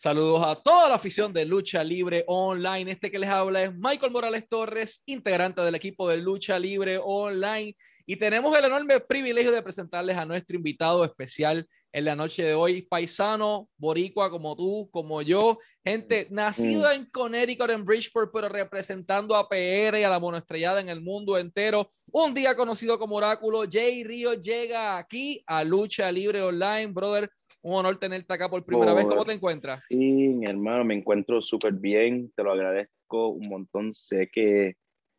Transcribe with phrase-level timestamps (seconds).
[0.00, 2.92] Saludos a toda la afición de Lucha Libre Online.
[2.92, 7.74] Este que les habla es Michael Morales Torres, integrante del equipo de Lucha Libre Online.
[8.06, 12.54] Y tenemos el enorme privilegio de presentarles a nuestro invitado especial en la noche de
[12.54, 19.34] hoy, paisano, boricua como tú, como yo, gente nacido en Connecticut, en Bridgeport, pero representando
[19.34, 21.90] a PR y a la monoestrellada en el mundo entero.
[22.12, 27.28] Un día conocido como Oráculo, Jay Río llega aquí a Lucha Libre Online, brother
[27.62, 29.06] un honor tenerte acá por primera vez.
[29.06, 29.82] ¿Cómo te encuentras?
[29.88, 32.32] Sí, mi hermano, me encuentro súper bien.
[32.34, 33.92] Te lo agradezco un montón.
[33.92, 34.76] Sé que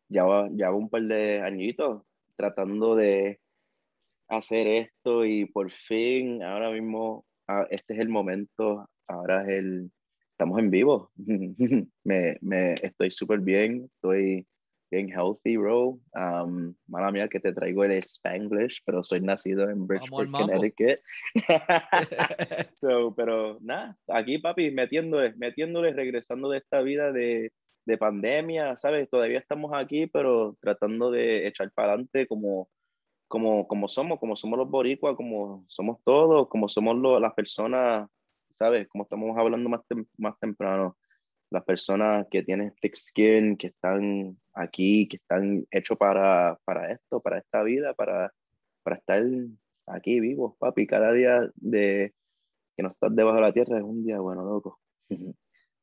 [0.08, 2.02] ya va, ya un par de añitos
[2.36, 3.40] tratando de
[4.28, 7.26] hacer esto y por fin, ahora mismo,
[7.70, 8.88] este es el momento.
[9.08, 9.90] Ahora es el.
[10.32, 11.10] Estamos en vivo.
[12.04, 13.90] me, me, estoy súper bien.
[13.94, 14.46] Estoy
[14.90, 15.98] bien healthy, bro.
[16.14, 21.00] Um, mala mía que te traigo el Spanglish, pero soy nacido en Bridgeport, Connecticut.
[22.80, 27.52] so, pero nada, aquí papi, metiéndole, metiéndole, regresando de esta vida de,
[27.86, 29.08] de pandemia, ¿sabes?
[29.08, 32.68] Todavía estamos aquí, pero tratando de echar para adelante como,
[33.28, 38.08] como, como somos, como somos los boricuas, como somos todos, como somos las personas,
[38.48, 38.88] ¿sabes?
[38.88, 39.82] Como estamos hablando más,
[40.18, 40.96] más temprano
[41.50, 47.20] las personas que tienen thick skin, que están aquí, que están hechos para, para esto,
[47.20, 48.32] para esta vida, para,
[48.82, 49.22] para estar
[49.86, 50.86] aquí vivos, papi.
[50.86, 52.14] Cada día de
[52.76, 54.80] que no estás debajo de la tierra es un día bueno, loco.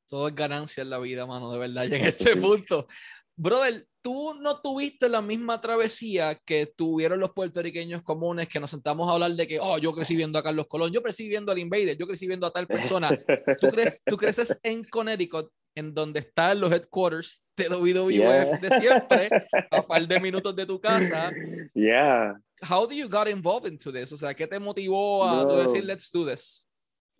[0.07, 2.87] Todo es ganancia en la vida, mano, de verdad, y en este punto.
[3.35, 9.07] Brother, tú no tuviste la misma travesía que tuvieron los puertorriqueños comunes que nos sentamos
[9.07, 11.59] a hablar de que, oh, yo crecí viendo a Carlos Colón, yo crecí viendo al
[11.59, 13.09] Invader, yo crecí viendo a tal persona.
[13.61, 19.29] Tú, crees, tú creces en Connecticut, en donde están los headquarters de WWF de siempre,
[19.71, 21.31] a par de minutos de tu casa.
[21.75, 22.39] Yeah.
[22.61, 24.11] How do you got involved into this?
[24.13, 26.65] O sea, ¿qué te motivó a decir, let's do this?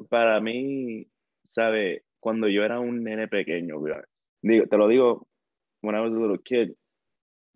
[0.10, 1.08] Para mí,
[1.46, 3.78] sabe, cuando yo era un nene pequeño,
[4.42, 5.30] digo, te lo digo
[5.82, 6.74] when I was a little kid,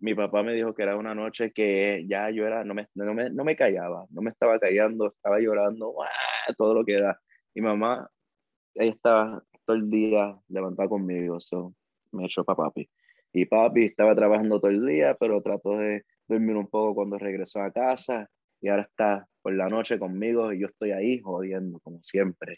[0.00, 3.12] mi papá me dijo que era una noche que ya yo era, no me, no
[3.12, 5.94] me, no me callaba, no me estaba callando, estaba llorando,
[6.56, 7.20] todo lo que da.
[7.54, 8.08] Mi mamá,
[8.76, 11.74] ella estaba todo el día levantada conmigo, so
[12.12, 12.88] me echó para papi.
[13.34, 17.60] Y papi estaba trabajando todo el día, pero trató de dormir un poco cuando regresó
[17.60, 18.26] a casa
[18.62, 22.54] y ahora está por la noche conmigo y yo estoy ahí jodiendo, como siempre.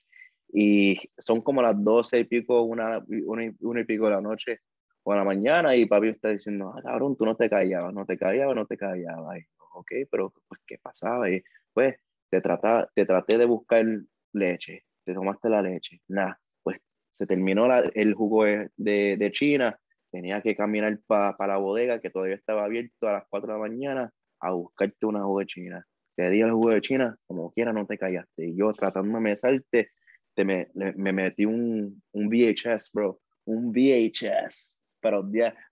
[0.52, 4.60] Y son como las doce y pico, una, una, una y pico de la noche
[5.04, 8.16] o la mañana y papi está diciendo, ah, cabrón, tú no te callabas, no te
[8.16, 9.38] callabas, no te callabas.
[9.38, 11.30] Y, ok, pero pues, ¿qué pasaba?
[11.30, 11.96] Y pues
[12.30, 13.84] te, trata, te traté de buscar
[14.32, 16.78] leche, te tomaste la leche, nada, pues
[17.18, 19.78] se terminó el jugo de, de, China,
[20.10, 23.68] tenía que caminar para la bodega que todavía estaba abierto a las 4 de la
[23.68, 25.86] mañana a buscarte una jugo de China.
[26.16, 28.46] Te di el jugo de China, como quiera no te callaste.
[28.46, 29.90] Y yo tratándome de salte,
[30.34, 35.22] te me, me metí un, un VHS, bro, un VHS para,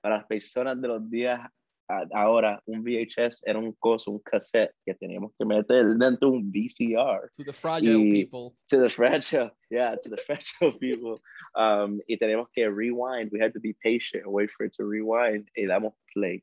[0.00, 1.40] para las personas de los días
[2.14, 6.52] ahora, un VHS era un coso, un cassette que teníamos que meter dentro de un
[6.52, 7.30] VCR.
[7.36, 8.54] To the fragile people.
[8.68, 11.20] To the fragile, yeah, to the fragile people.
[11.54, 13.30] Um, y teníamos que rewind.
[13.32, 15.48] We had to be patient, wait for it to rewind.
[15.56, 16.42] Y damos play.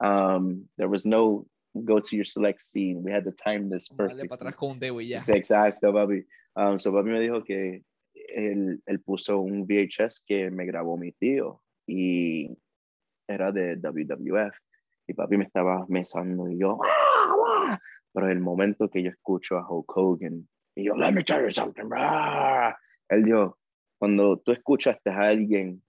[0.00, 1.46] Um, there was no
[1.84, 3.02] go to your select scene.
[3.02, 4.28] We had to time this perfectly.
[4.28, 5.18] para atrás con un dedo y ya.
[5.18, 6.24] Exacto, papi.
[6.56, 7.84] Um, so papi me dijo que
[8.14, 12.50] él, él puso un VHS que me grabó mi tío y
[13.28, 14.54] era de WWF
[15.06, 16.78] y papi me estaba mesando y yo
[18.12, 21.50] pero el momento que yo escucho a Hulk Hogan y yo let me tell you
[21.50, 21.88] something
[23.08, 23.56] él dijo
[23.98, 25.82] cuando tú escuchaste a alguien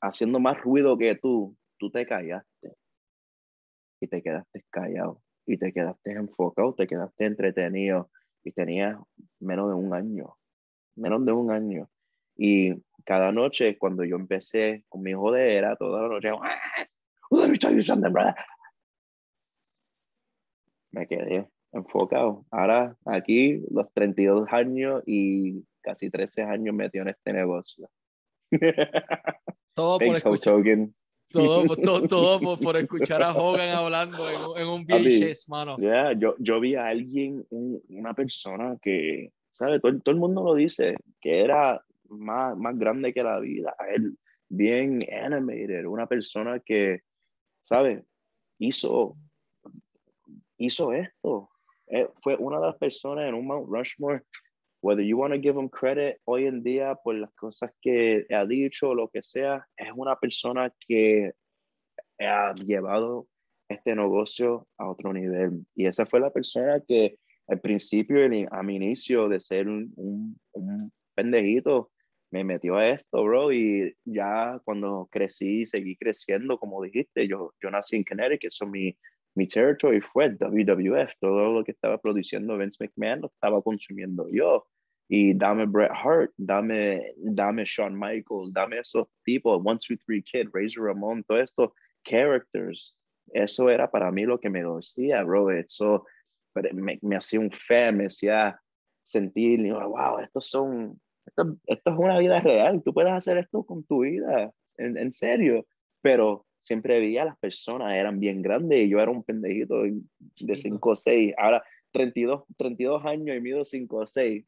[0.00, 2.74] haciendo más ruido que tú tú te callaste.
[4.00, 5.22] Y te quedaste callado.
[5.46, 8.10] Y te quedaste enfocado te quedaste entretenido
[8.46, 8.98] y tenías
[9.40, 10.36] menos de un año
[10.96, 11.88] menos de un año
[12.36, 12.74] y
[13.04, 16.30] cada noche, cuando yo empecé con mi jodera, toda la noche,
[18.10, 18.34] brother.
[20.90, 22.44] Me quedé enfocado.
[22.50, 27.88] Ahora, aquí, los 32 años y casi 13 años metido en este negocio.
[29.72, 30.54] Todo por escuchar.
[31.30, 34.24] Todo, todo, todo por, escuchar a Hogan hablando
[34.56, 35.76] en, un VHS, mano.
[35.76, 39.80] Yeah, yo, yo vi a alguien, una persona que, ¿sabes?
[39.80, 44.16] Todo, todo, el mundo lo dice, que era más, más grande que la vida, él
[44.48, 47.00] bien animated, una persona que,
[47.62, 48.04] ¿sabes?
[48.58, 49.16] Hizo,
[50.58, 51.50] hizo esto.
[51.88, 54.22] Eh, fue una de las personas en un Mount Rushmore,
[54.86, 58.46] whether you want to give him credit hoy en día por las cosas que ha
[58.46, 61.32] dicho o lo que sea, es una persona que
[62.20, 63.26] ha llevado
[63.68, 65.66] este negocio a otro nivel.
[65.74, 67.18] Y esa fue la persona que
[67.48, 68.18] al principio,
[68.52, 71.90] a mi inicio de ser un, un, un pendejito,
[72.30, 77.70] me metió a esto, bro, y ya cuando crecí, seguí creciendo, como dijiste, yo, yo
[77.70, 78.96] nací en Connecticut, eso mi,
[79.34, 84.64] mi territory fue WWF, todo lo que estaba produciendo Vince McMahon lo estaba consumiendo yo.
[85.08, 90.48] Y dame Bret Hart, dame, dame Shawn Michaels, dame esos tipos, One, Two, Three Kid,
[90.52, 91.70] Razor Ramon, todos estos
[92.04, 92.96] characters.
[93.32, 95.50] Eso era para mí lo que me decía, bro.
[95.50, 96.04] Eso
[96.72, 98.58] me, me hacía un fan, me hacía
[99.06, 103.84] sentir, wow, estos son, esto, esto, es una vida real, tú puedes hacer esto con
[103.84, 105.66] tu vida, en, en serio.
[106.02, 110.56] Pero siempre veía a las personas, eran bien grandes y yo era un pendejito de
[110.56, 111.34] 5 o 6.
[111.38, 111.62] Ahora,
[111.92, 114.44] 32, 32 años y mido 5 o 6.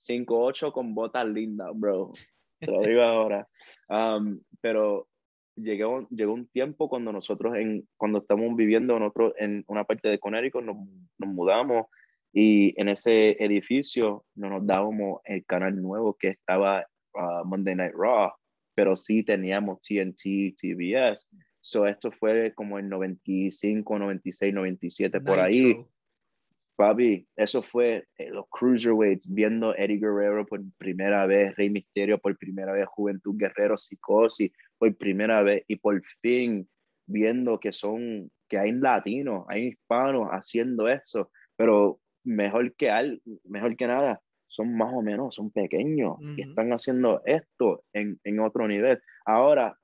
[0.00, 2.12] 5 8 con botas lindas, bro.
[2.58, 3.48] Te lo digo ahora.
[3.88, 5.08] Um, pero
[5.56, 10.18] llegó, llegó un tiempo cuando nosotros, en, cuando estamos viviendo nosotros en una parte de
[10.18, 10.76] Connecticut, nos,
[11.18, 11.86] nos mudamos
[12.32, 17.94] y en ese edificio no nos dábamos el canal nuevo que estaba uh, Monday Night
[17.94, 18.30] Raw,
[18.74, 21.26] pero sí teníamos TNT, TBS.
[21.60, 25.76] So esto fue como en 95, 96, 97, por ahí.
[26.80, 32.38] Papi, eso fue eh, los cruiserweights, viendo Eddie Guerrero por primera vez, Rey Misterio por
[32.38, 36.66] primera vez, Juventud Guerrero, Psicosis por primera vez y por fin
[37.06, 43.76] viendo que son, que hay latinos, hay hispanos haciendo eso, pero mejor que, al, mejor
[43.76, 48.66] que nada, son más o menos, son pequeños y están haciendo esto en, en otro
[48.66, 49.02] nivel.
[49.26, 49.76] Ahora,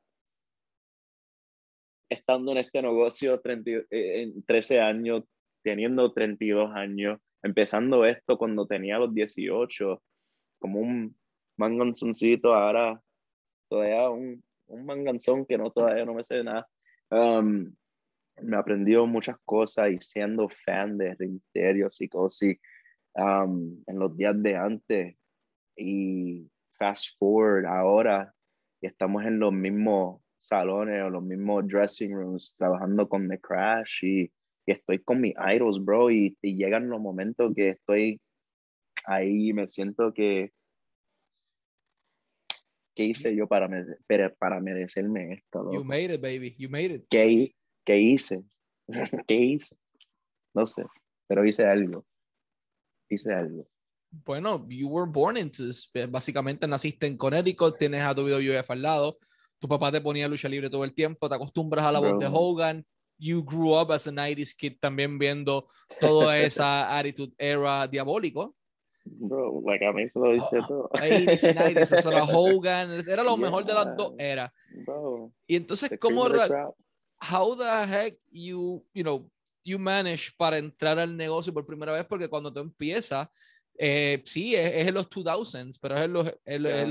[2.08, 5.24] estando en este negocio 30, eh, en 13 años,
[5.66, 10.00] teniendo 32 años, empezando esto cuando tenía los 18,
[10.60, 11.18] como un
[11.56, 13.02] manganzoncito, ahora
[13.68, 16.68] todavía un, un manganzón que no todavía no me sé nada.
[17.10, 17.74] Um,
[18.40, 22.56] me aprendió muchas cosas y siendo fan de Misterio, Psicosis,
[23.14, 25.16] um, en los días de antes
[25.76, 26.48] y
[26.78, 28.32] fast forward ahora
[28.80, 34.04] y estamos en los mismos salones o los mismos dressing rooms trabajando con The Crash
[34.04, 34.32] y,
[34.72, 38.20] estoy con mis idols, bro, y, llegan los momentos que estoy
[39.04, 40.52] ahí me siento que
[42.94, 43.68] ¿qué hice yo para,
[44.38, 45.72] para merecerme esto?
[45.72, 47.06] You made it, baby, you made it.
[47.08, 47.54] ¿Qué,
[47.84, 48.42] qué hice?
[49.28, 49.76] ¿Qué hice?
[50.54, 50.84] No sé,
[51.28, 52.04] pero hice algo.
[53.08, 53.68] Hice algo.
[54.10, 55.90] Bueno, you were born into this.
[56.08, 59.18] Básicamente naciste en Connecticut, tienes a WWF al lado,
[59.58, 62.28] tu papá te ponía lucha libre todo el tiempo, te acostumbras a la voz de
[62.30, 62.86] Hogan,
[63.18, 65.66] you grew up as a 90s kid también viendo
[66.00, 68.54] toda esa attitude era diabólico.
[69.08, 70.90] Bro, like a mí se lo dice ah, todo.
[70.94, 74.50] 80s 90s, eso era Hogan, era lo mejor de las dos eras.
[75.46, 76.26] Y entonces, ¿cómo,
[77.20, 79.30] how the heck you, you know,
[79.64, 82.04] you manage para entrar al negocio por primera vez?
[82.04, 83.28] Porque cuando tú empiezas,
[83.78, 86.28] eh, sí, es, en los 2000s, pero es en los,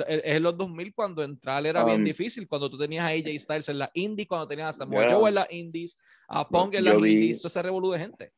[0.07, 3.39] es en los 2000 cuando entrar era bien um, difícil, cuando tú tenías a AJ
[3.39, 5.97] Styles en la Indies, cuando tenías a Samoa Joe en la Indies,
[6.27, 8.31] a Punk en la Indies, todo ese revolú de gente.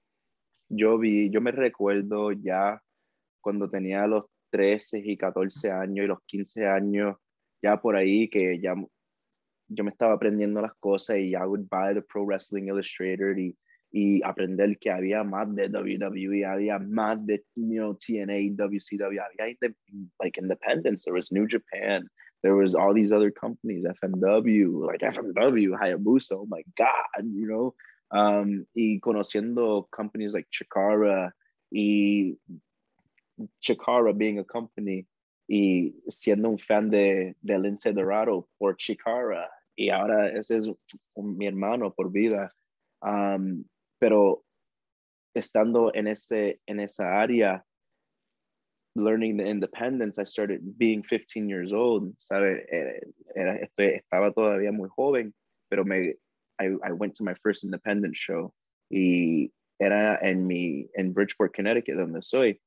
[0.70, 2.82] Yo vi, yo me recuerdo ya
[3.42, 7.16] cuando tenía los 13 y 14 años y los 15 años,
[7.62, 8.76] ya por ahí que ya
[9.70, 13.58] yo me estaba aprendiendo las cosas y ya would buy the Pro Wrestling Illustrator y
[13.98, 19.58] y aprender que había más de WWE, había más de you know, TNA, WCW, había
[20.20, 21.04] like independence.
[21.04, 22.08] There was New Japan,
[22.44, 27.74] there was all these other companies, FMW, like FMW, Hayabusa, oh my God, you know.
[28.12, 31.32] Um, y conociendo companies like Chikara
[31.74, 32.38] y
[33.64, 35.08] Chikara being a company
[35.50, 40.70] y siendo un fan de, de Lince Dorado por Chikara y ahora ese es
[41.16, 42.52] mi hermano por vida.
[43.02, 43.66] Um,
[44.00, 44.44] pero
[45.36, 47.64] estando en, ese, en esa área,
[48.96, 52.66] learning the independence, I started being 15 years old, ¿sabe?
[53.36, 55.34] Era, estaba todavía muy joven,
[55.70, 56.16] pero me,
[56.60, 58.54] I, I went to my first independent show
[58.90, 62.60] y era en mi, en Bridgeport, Connecticut, donde soy,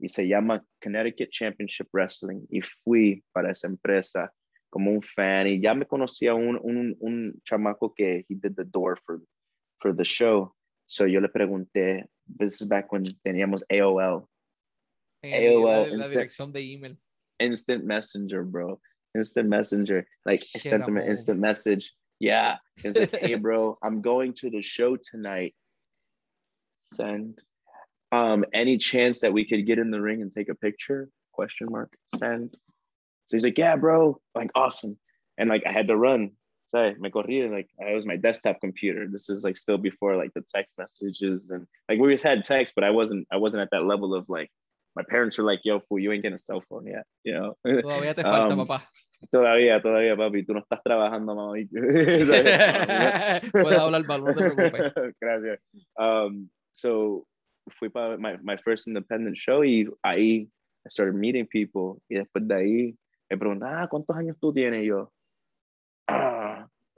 [0.00, 4.32] y se llama Connecticut Championship Wrestling, y fui para esa empresa
[4.70, 8.64] como un fan, y ya me conocía un, un, un chamaco que he did the
[8.64, 9.20] door for,
[9.80, 10.52] for the show,
[10.88, 12.04] So yo le pregunté,
[12.38, 14.26] this is back when teníamos AOL.
[15.22, 16.96] AOL, la, dirección de email.
[17.38, 18.80] Instant Messenger, bro.
[19.14, 20.06] Instant Messenger.
[20.24, 21.92] Like I sent him an instant message.
[22.18, 22.56] Yeah.
[22.82, 25.54] He's like, hey, bro, I'm going to the show tonight.
[26.80, 27.42] Send.
[28.10, 31.10] Um, any chance that we could get in the ring and take a picture?
[31.32, 31.92] Question mark.
[32.16, 32.56] Send.
[33.26, 34.18] So he's like, yeah, bro.
[34.34, 34.98] Like, awesome.
[35.36, 36.30] And like, I had to run
[36.68, 39.06] sorry, me corrí, like it was my desktop computer.
[39.10, 42.74] This is like still before like the text messages and like we just had text,
[42.74, 44.50] but I wasn't I wasn't at that level of like
[44.96, 47.56] my parents were like, yo, fool, you ain't getting a cell phone yet, you know.
[47.66, 48.82] Todavía te falta, Um, papá.
[49.32, 51.66] Todavía, todavía, papi, tú no estás trabajando, mami.
[53.52, 55.14] Puedes hablar mal, no te preocupes.
[55.20, 55.60] Gracias.
[55.96, 57.26] Um, so,
[57.78, 60.48] fui para my, my first independent show y ahí
[60.84, 62.00] I started meeting people.
[62.08, 62.96] Y después de ahí
[63.30, 64.82] me preguntan, ah, ¿cuántos años tú tienes?
[64.82, 65.12] Y yo,
[66.08, 66.37] ah,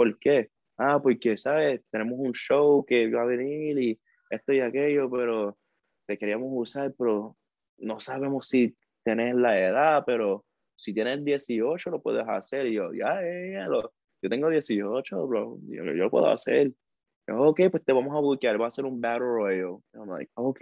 [0.01, 0.49] ¿por qué?
[0.79, 1.83] Ah, porque, ¿sabes?
[1.91, 5.59] Tenemos un show que va a venir y esto y aquello, pero
[6.07, 7.37] te queríamos usar, pero
[7.77, 12.65] no sabemos si tenés la edad, pero si tienes 18 lo puedes hacer.
[12.69, 13.93] Y yo, ya, ya, ya, lo-
[14.23, 16.73] yo tengo 18, bro, yo, yo lo puedo hacer.
[17.29, 19.81] Yo, ok, pues te vamos a buquear, va a ser un Battle Royale.
[19.93, 20.61] I'm like, ok,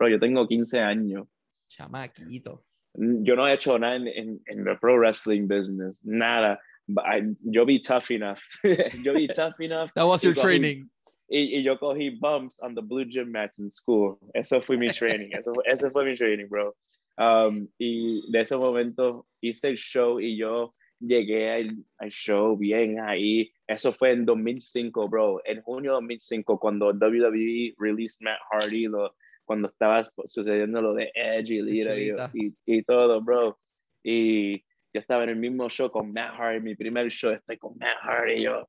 [0.00, 1.28] bro, yo tengo 15 años.
[1.68, 2.64] Chamaquito.
[2.94, 6.58] Yo no he hecho nada en, en, en el pro wrestling business, nada.
[6.88, 8.40] But I- yo be tough enough.
[9.02, 9.90] yo be tough enough.
[9.94, 10.88] That was your training.
[11.30, 14.18] Y, y yo cogí bumps on the blue gym mats in school.
[14.34, 15.30] Eso fue mi training.
[15.32, 16.74] Eso, ese fue mi training, bro.
[17.16, 23.00] Um, y de ese momento hice el show y yo llegué al, al show bien
[23.00, 23.50] ahí.
[23.66, 25.40] Eso fue en 2005, bro.
[25.44, 29.14] En junio de 2005, cuando WWE released Matt Hardy, lo,
[29.44, 33.58] cuando estaba sucediendo lo de Edge y Lita y, y, y todo, bro.
[34.02, 34.62] Y
[34.94, 37.98] yo estaba en el mismo show con Matt Hardy, mi primer show, estoy con Matt
[38.02, 38.68] Hardy, yo,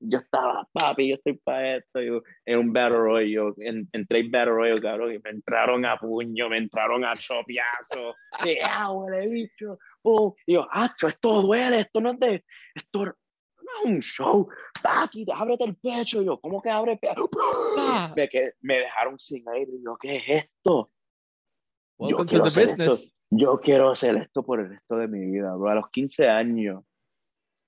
[0.00, 4.20] yo estaba, papi, yo estoy para esto, yo, en un Battle Royale, yo en, entré
[4.20, 8.90] en Battle Royale, cabrón, y me entraron a puño, me entraron a chopiazo, y ah,
[8.90, 13.84] huele bicho, pum, y yo, acho, esto duele, esto no es de, esto no es
[13.84, 14.48] un show,
[14.82, 17.30] aquí, ábrete el pecho, y yo, ¿cómo que abre el pecho?
[17.78, 18.12] Ah.
[18.16, 20.90] Me, que, me dejaron sin aire, y yo, ¿qué es esto?
[21.98, 23.04] Welcome to the business.
[23.04, 23.15] esto.
[23.30, 25.68] Yo quiero hacer esto por el resto de mi vida, bro.
[25.70, 26.84] A los 15 años,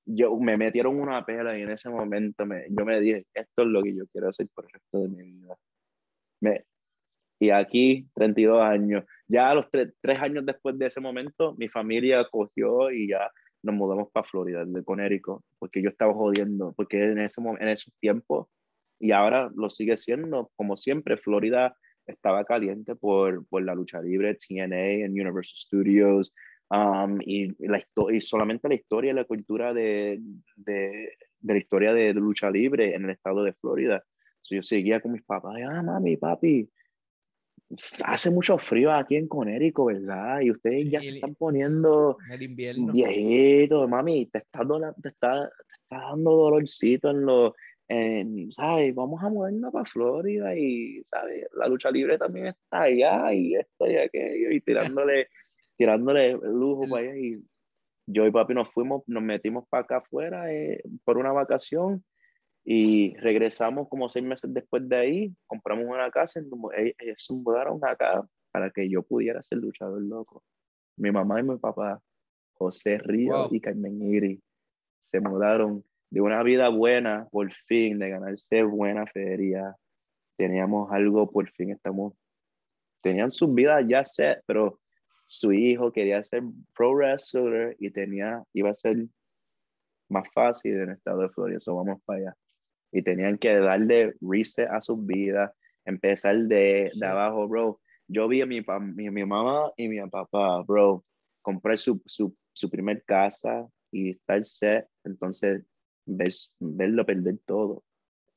[0.06, 3.68] yo me metieron una pela y en ese momento me, yo me dije, esto es
[3.68, 5.56] lo que yo quiero hacer por el resto de mi vida.
[6.40, 6.64] Me,
[7.40, 9.04] y aquí, 32 años.
[9.28, 13.30] Ya a los tre- tres años después de ese momento, mi familia cogió y ya
[13.62, 17.92] nos mudamos para Florida, de Conérico, porque yo estaba jodiendo, porque en, ese, en esos
[18.00, 18.48] tiempos,
[19.00, 21.76] y ahora lo sigue siendo, como siempre, Florida
[22.08, 26.34] estaba caliente por, por la lucha libre, TNA en Universal Studios,
[26.70, 30.18] um, y, la y solamente la historia y la cultura de,
[30.56, 34.02] de, de la historia de, lucha libre en el estado de Florida.
[34.40, 36.68] So, yo seguía con mis papás, ah, mami, papi,
[38.04, 40.40] hace mucho frío aquí en Conérico, ¿verdad?
[40.40, 42.92] Y ustedes ya Sí, se están poniendo El invierno.
[42.92, 44.60] viejito, mami, te está,
[45.02, 47.52] te está, te está dando dolorcito en los,
[47.88, 48.94] en, ¿sabes?
[48.94, 51.46] Vamos a movernos para Florida y, ¿sabes?
[51.54, 55.28] La lucha libre también está allá y esto y aquello y tirándole,
[55.76, 57.42] tirándole lujo El- para allá y
[58.10, 62.04] yo y papi nos fuimos, nos metimos para acá afuera eh, por una vacación
[62.64, 67.34] y regresamos como seis meses después de ahí, compramos una casa, y ellos ellos se
[67.34, 70.42] mudaron acá para que yo pudiera ser luchador loco.
[70.96, 72.02] Mi mamá y mi papá,
[72.54, 73.54] José Río Wow.
[73.54, 74.42] y Carmen Iri,
[75.02, 79.76] se mudaron de una vida buena, por fin, de ganarse buena feria.
[80.36, 82.14] Teníamos algo, por fin estamos,
[83.02, 84.80] tenían sus vidas ya set, pero
[85.26, 86.42] su hijo quería ser
[86.74, 88.96] pro wrestler y tenía, iba a ser
[90.08, 92.36] más fácil en el estado de Florida, so vamos para allá.
[92.90, 95.52] Y tenían que darle reset a sus vidas,
[95.84, 97.00] empezar de, Sí.
[97.00, 97.80] de abajo, bro.
[98.06, 98.62] Yo vi a mi,
[98.94, 101.02] mi, mi mamá y mi papá, bro,
[101.42, 105.62] comprar su, su, su primer casa y estar set, entonces
[106.08, 107.84] ves, verlo perder todo.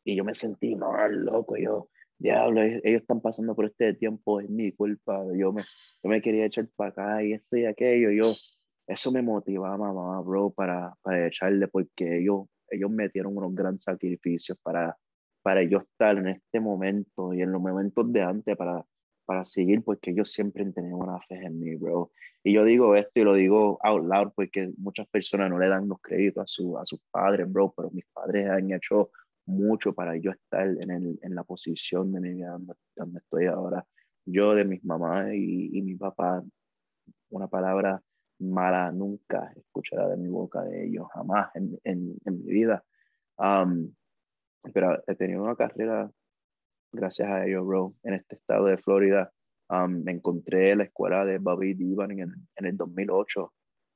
[0.04, 4.40] Y yo me sentí mal, loco, yo, diablo, ellos ellos están pasando por este tiempo,
[4.42, 5.62] es mi culpa, yo me,
[6.04, 8.34] yo me quería echar para acá y esto y aquello, yo,
[8.88, 14.58] eso me motivaba, mamá, bro, para, para echarle, porque ellos, ellos metieron unos grandes sacrificios
[14.64, 14.98] para,
[15.42, 18.86] para yo estar en este momento y en los momentos de antes para,
[19.26, 22.12] para seguir, porque ellos siempre han tenido una fe en mí, bro.
[22.44, 25.88] Y yo digo esto y lo digo out loud porque muchas personas no le dan
[25.88, 29.12] los créditos a, su, a sus padres, bro, pero mis padres han hecho
[29.46, 33.46] mucho para yo estar en, el, en la posición de mi vida donde, donde estoy
[33.46, 33.86] ahora.
[34.26, 36.44] Yo de mis mamás y, y mi papá,
[37.30, 38.02] una palabra
[38.40, 42.84] mala nunca escuchará de mi boca de ellos, jamás en, en, en mi vida.
[44.74, 46.12] Pero he tenido una carrera
[46.92, 49.32] gracias a ellos, bro, en este estado de Florida.
[49.70, 53.54] Um, me encontré en la escuela de Bobby Divan en, en el 2008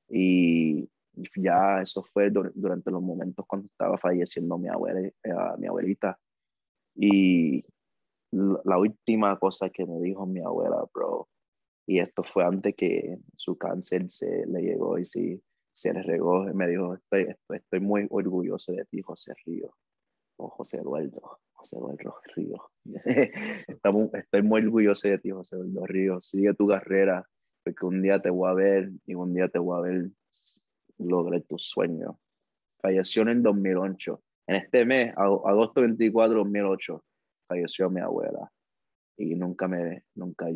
[0.09, 0.89] y
[1.35, 5.13] ya eso fue dur- durante los momentos cuando estaba falleciendo mi, abuela, eh,
[5.57, 6.17] mi abuelita.
[6.95, 7.63] Y
[8.31, 11.27] la la última cosa que me dijo mi abuela, bro,
[11.87, 15.41] y esto fue antes que su cáncer se le llegó y sí,
[15.75, 19.75] se le regó, me dijo, estoy, estoy, estoy muy orgulloso de ti, José Río,
[20.37, 22.61] o José Eduardo, José Eduardo Ríos.
[24.13, 26.27] Estoy muy orgulloso de ti, José Eduardo Ríos.
[26.27, 27.27] Sigue tu carrera,
[27.63, 30.09] porque un día te voy a ver y un día te voy a ver
[30.99, 32.19] lograr tu sueño.
[32.81, 34.21] Falleció en el 2008.
[34.47, 37.03] En este mes, agosto 24 2008,
[37.47, 38.51] falleció mi abuela.
[39.17, 40.47] Y nunca me, nunca,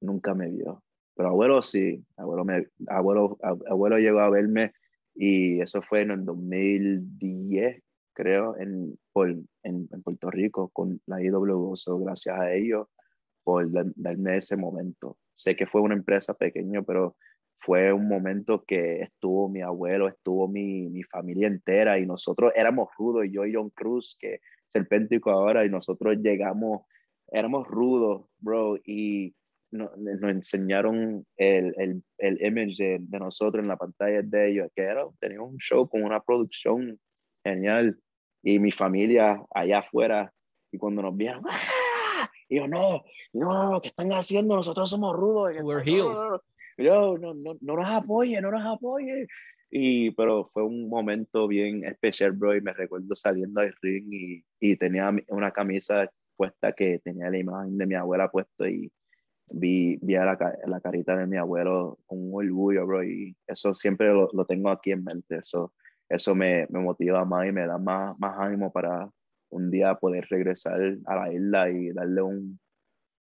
[0.00, 0.82] nunca me vio.
[1.14, 4.72] Pero abuelo sí, abuelo, me, abuelo, abuelo llegó a verme
[5.14, 8.98] y eso fue en el 2010, creo, en,
[9.62, 11.74] en, Puerto Rico con la IWO.
[12.00, 12.88] gracias a ellos
[13.42, 15.16] por darme ese momento.
[15.36, 17.16] Sé que fue una empresa pequeña, pero
[17.60, 22.88] fue un momento que estuvo mi abuelo, estuvo mi, mi familia entera y nosotros éramos
[22.98, 26.82] rudos, yo y John Cruz, que serpéntico ahora, y nosotros llegamos,
[27.30, 29.34] éramos rudos, bro, y
[29.72, 34.70] nos, nos enseñaron el, el, el image de, de, nosotros en la pantalla de ellos,
[34.74, 36.98] que era, tenía un show con una producción
[37.44, 37.98] genial,
[38.42, 40.32] y mi familia allá afuera,
[40.72, 42.30] y cuando nos vieron, ¡ah!
[42.48, 44.56] y yo, no, no, ¿qué están haciendo?
[44.56, 45.52] Nosotros somos rudos.
[45.62, 46.40] We're heels.
[46.76, 49.26] Yo, no, no, no nos apoye, no nos apoye.
[49.70, 54.44] Y, pero fue un momento bien especial, bro, y me recuerdo saliendo al ring y,
[54.58, 58.90] y tenía una camisa puesta que tenía la imagen de mi abuela puesto y
[59.52, 63.74] vi, vi a la, la, carita de mi abuelo con un orgullo, bro, y eso
[63.74, 65.72] siempre lo, lo tengo aquí en mente, eso,
[66.10, 69.08] eso me, me, motiva más y me da más, más ánimo para
[69.50, 72.60] un día poder regresar a la isla y darle un,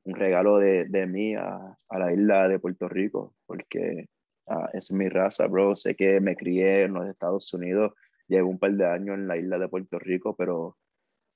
[0.06, 4.08] un regalo de, de mí a, a, la isla de Puerto Rico, porque
[4.48, 5.76] uh, es mi raza, bro.
[5.76, 7.94] Sé que me crié en los Estados Unidos,
[8.28, 10.78] llevo un par de años en la isla de Puerto Rico, pero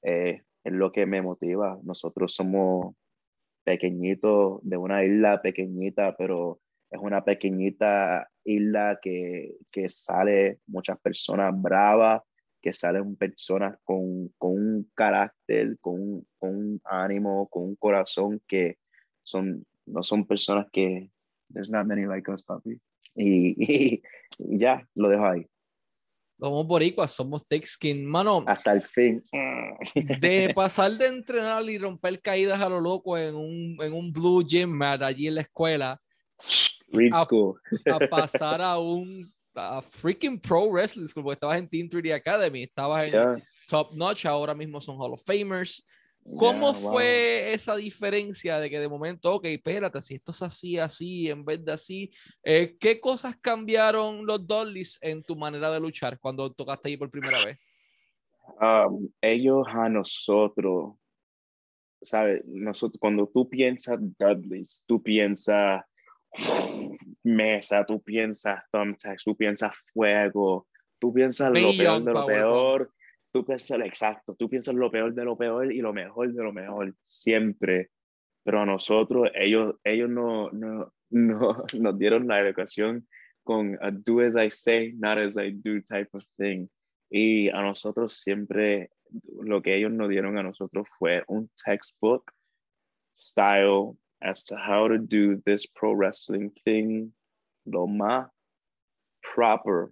[0.03, 1.79] eh, es lo que me motiva.
[1.83, 2.95] Nosotros somos
[3.63, 11.53] pequeñitos de una isla pequeñita, pero es una pequeñita isla que, que sale muchas personas
[11.55, 12.23] bravas,
[12.61, 18.77] que salen personas con, con un carácter, con, con, un ánimo, con un corazón que
[19.23, 21.11] son, no son personas que,
[21.53, 22.79] there's not many like us, papi.
[23.15, 23.55] Y,
[24.39, 25.45] y, ya, lo dejo ahí.
[26.39, 28.45] Somos boricuas, somos skin, mano.
[28.47, 29.21] Hasta el fin.
[30.21, 34.41] De pasar de entrenar y romper caídas a lo loco en un, en un blue
[34.41, 36.01] gym mat allí en la escuela.
[36.91, 37.59] Read school.
[37.85, 39.31] a pasar a un
[39.81, 44.53] freaking pro wrestling school, porque estabas en Team 3D Academy, estabas en Top Notch, ahora
[44.53, 45.83] mismo son Hall of Famers.
[46.37, 51.29] ¿Cómo fue esa diferencia de que de momento, ok, espérate, si esto es así, así,
[51.29, 52.11] en vez de así,
[52.43, 57.09] eh, ¿qué cosas cambiaron los Dollies en tu manera de luchar cuando tocaste ahí por
[57.09, 57.57] primera vez?
[58.61, 60.95] Um, ellos a nosotros,
[62.01, 62.43] ¿sabes?
[62.45, 65.81] Nosotros, cuando tú piensas Dudleys, tú piensas
[67.23, 70.67] mesa, tú piensas thumbtacks, tú piensas fuego,
[70.99, 72.93] tú piensas lo peor de lo peor,
[73.31, 76.53] tú piensas exacto, tú piensas lo peor de lo peor y lo mejor de lo
[76.53, 77.89] mejor, siempre.
[78.43, 83.07] Pero a nosotros, ellos, ellos no, no, no nos dieron la educación
[83.43, 86.67] con a do as I say, not as I do type of thing.
[87.09, 88.91] Y a nosotros siempre,
[89.41, 92.31] lo que ellos nos dieron a nosotros fue un textbook
[93.17, 97.11] style as to how to do this pro wrestling thing
[97.65, 98.27] lo más
[99.23, 99.91] proper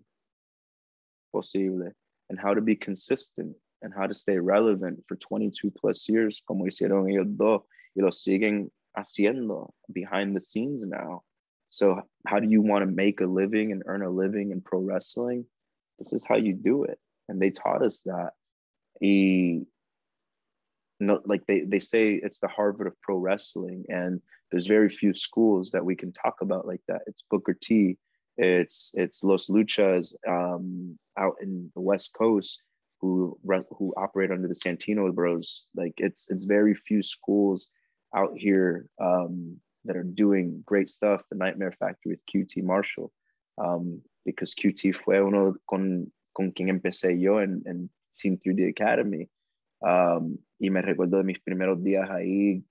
[1.31, 1.91] posible
[2.29, 6.65] and how to be consistent and how to stay relevant for 22 plus years, como
[6.65, 7.61] hicieron ellos dos,
[7.95, 11.21] y lo siguen haciendo behind the scenes now.
[11.69, 14.79] So, how do you want to make a living and earn a living in pro
[14.79, 15.45] wrestling?
[15.99, 16.97] This is how you do it.
[17.29, 18.31] And they taught us that.
[19.01, 19.61] Y
[20.99, 25.13] no, like they, they say it's the Harvard of pro wrestling, and there's very few
[25.13, 27.01] schools that we can talk about like that.
[27.07, 27.97] It's Booker T,
[28.37, 32.61] it's it's Los Luchas um, out in the West Coast
[33.01, 33.37] who
[33.77, 35.65] who operate under the Santino Bros.
[35.75, 37.71] Like it's it's very few schools
[38.15, 41.21] out here um, that are doing great stuff.
[41.29, 43.11] The Nightmare Factory with QT Marshall,
[43.57, 49.29] um, because QT fue uno con con quien empecé yo and en Team 3D Academy.
[49.79, 52.63] Um, y me recuerdo de mis primeros días ahí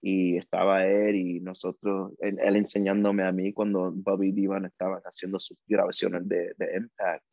[0.00, 5.58] y estaba él y nosotros, él, enseñándome a mí cuando Bobby Divan estaban haciendo sus
[5.66, 7.24] grabaciones de, de, Impact.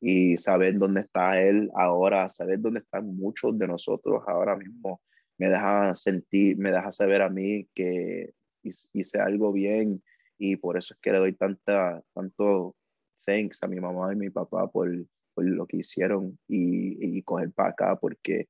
[0.00, 5.00] Y saber dónde está él ahora, saber dónde están muchos de nosotros ahora mismo,
[5.38, 8.32] me deja sentir, me deja saber a mí que
[8.62, 10.02] hice algo bien
[10.38, 12.76] y por eso es que le doy tanta, tanto
[13.24, 14.90] thanks a mi mamá y mi papá por,
[15.34, 18.48] por lo que hicieron y, y coger para acá porque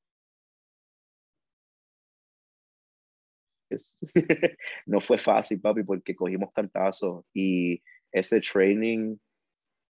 [4.86, 7.82] no fue fácil, papi, porque cogimos cantazos y
[8.12, 9.16] ese training,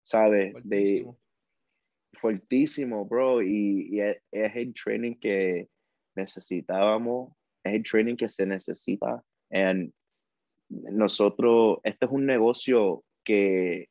[0.03, 0.53] ¿sabes?
[0.63, 1.05] De
[2.13, 3.41] fuertísimo, bro.
[3.41, 5.67] Y, es, el training que,
[6.15, 9.21] necesitábamos, es el training que se necesita.
[9.51, 9.91] And
[10.69, 13.87] nosotros, este es un negocio que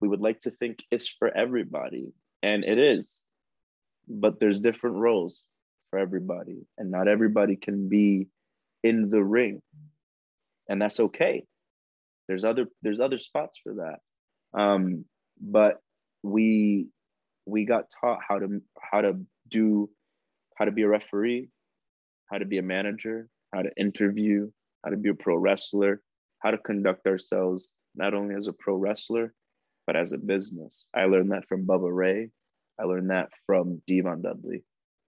[0.00, 2.12] we would like to think is for everybody,
[2.42, 3.24] and it is,
[4.06, 5.46] but there's different roles
[5.90, 8.28] for everybody, and not everybody can be
[8.86, 9.60] in the ring,
[10.68, 11.44] and that's okay.
[12.28, 15.04] There's other there's other spots for that, um,
[15.40, 15.80] but
[16.22, 16.88] we
[17.46, 19.90] we got taught how to how to do
[20.56, 21.48] how to be a referee,
[22.30, 24.50] how to be a manager, how to interview,
[24.84, 26.00] how to be a pro wrestler,
[26.40, 29.34] how to conduct ourselves not only as a pro wrestler,
[29.86, 30.86] but as a business.
[30.94, 32.30] I learned that from Bubba Ray.
[32.78, 34.64] I learned that from Devon Dudley.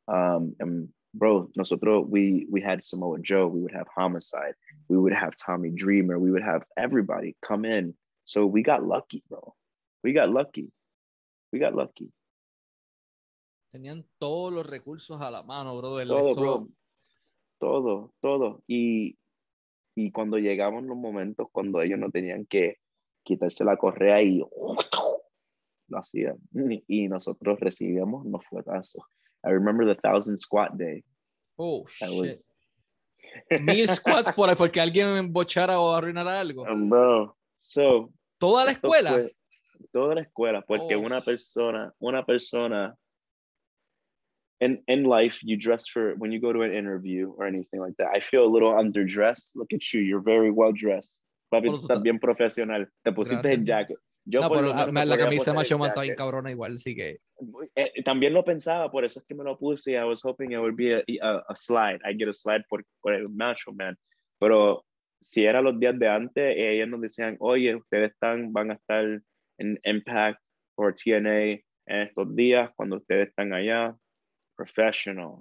[0.07, 4.55] Um, and bro, nosotros, we, we had Samoa Joe, we would have Homicide,
[4.89, 7.95] we would have Tommy Dreamer, we would have everybody come in.
[8.25, 9.55] So we got lucky, bro.
[10.05, 10.71] We got lucky.
[11.53, 12.13] We got lucky.
[13.75, 16.05] Tenían todos los recursos a la mano, bro.
[16.05, 16.69] Todo, bro.
[17.59, 18.63] Todo, todo.
[18.67, 19.17] Y,
[19.95, 22.77] y cuando llegamos los momentos cuando ellos no tenían que
[23.25, 24.39] quitarse la correa y
[25.89, 26.39] lo hacían.
[26.87, 29.05] Y nosotros recibíamos los fuetazos.
[29.45, 31.03] I remember the thousand squat day.
[31.59, 32.11] Oh, shit.
[32.11, 32.45] Was...
[33.61, 36.67] Mil squats por porque alguien bochara o arruinara algo.
[36.71, 38.11] Um, bro, so.
[38.41, 39.29] ¿Toda la escuela?
[39.93, 41.01] toda la escuela, porque oh.
[41.01, 42.95] una persona, una persona
[44.61, 47.95] in in life you dress for when you go to an interview or anything like
[47.99, 48.09] that.
[48.15, 49.55] I feel a little underdressed.
[49.55, 51.23] Look at you, you're very well dressed.
[51.53, 52.87] Papi, tú estás bien profesional.
[53.05, 53.97] Te pusiste el jacket.
[54.31, 57.19] Yo no, pero la, la camisa me está bien cabrona igual, así que...
[57.75, 59.93] Eh, también lo pensaba, por eso es que me lo puse.
[59.93, 62.01] I was hoping it would be a, a, a slide.
[62.05, 63.97] I get a slide por, por el macho, man.
[64.39, 64.85] Pero
[65.19, 69.05] si era los días de antes, ellos nos decían, oye, ustedes están, van a estar
[69.59, 70.41] en Impact
[70.77, 73.97] o TNA en estos días, cuando ustedes están allá,
[74.55, 75.37] professional,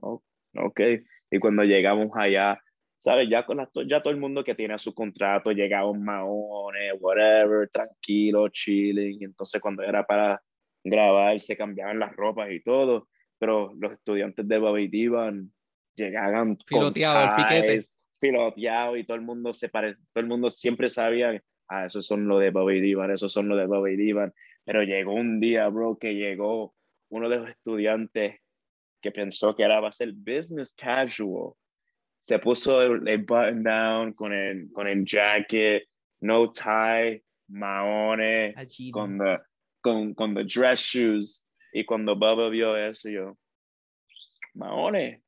[0.54, 0.82] ok.
[1.30, 2.58] Y cuando llegamos allá,
[2.98, 3.30] ¿sabes?
[3.30, 9.24] Ya, con ya todo el mundo que tiene su contrato, llegaban maones, whatever, tranquilo, chilling.
[9.24, 10.42] Entonces cuando era para
[10.84, 13.08] grabar, se cambiaban las ropas y todo.
[13.40, 15.52] Pero los estudiantes de Bobby Divan
[15.96, 17.96] llegaban filoteados, piquetes.
[18.20, 22.28] Filoteados y todo el mundo se parece, todo el mundo siempre sabía, ah, esos son
[22.28, 24.34] los de Bobby Divan, esos son los de Bobby Divan.
[24.66, 26.74] Pero llegó un día, bro, que llegó
[27.10, 28.40] uno de los estudiantes
[29.02, 31.54] que pensó que era va a ser business casual
[32.28, 35.88] se puso el, button down con el, con el jacket,
[36.20, 38.54] no tie, maones,
[38.92, 39.40] con, the,
[39.80, 41.48] con, con the dress shoes.
[41.72, 43.38] Y cuando Bubba vio eso, yo,
[44.56, 45.22] maones,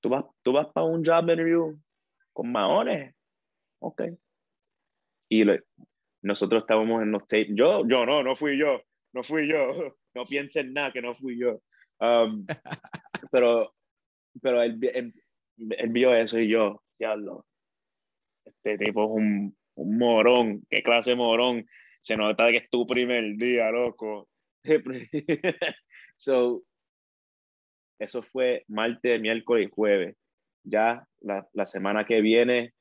[0.00, 1.78] ¿tú vas, tú vas para un job interview
[2.32, 3.14] con maones?
[3.80, 4.02] Ok.
[5.28, 5.44] Y
[6.22, 7.50] nosotros estábamos en los tapes.
[7.50, 8.80] Yo, yo no, no fui yo,
[9.12, 9.94] no fui yo.
[10.14, 11.62] No piensen nada que no fui yo.
[11.98, 12.44] Um,
[13.32, 13.72] pero
[14.40, 15.14] pero el,
[15.56, 17.46] él vio eso y yo, diablo,
[18.44, 21.66] este tipo es un, un morón, qué clase de morón,
[22.02, 24.28] se nota que es tu primer día, loco.
[26.16, 26.62] so,
[27.98, 30.16] eso fue martes, miércoles y jueves.
[30.64, 32.74] Ya la, la semana que viene,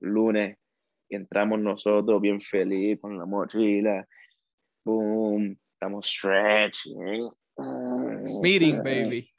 [0.00, 0.58] lunes,
[1.08, 4.06] entramos nosotros bien feliz con la mochila.
[4.84, 7.30] Boom, estamos stretching.
[8.42, 9.30] Meeting, baby.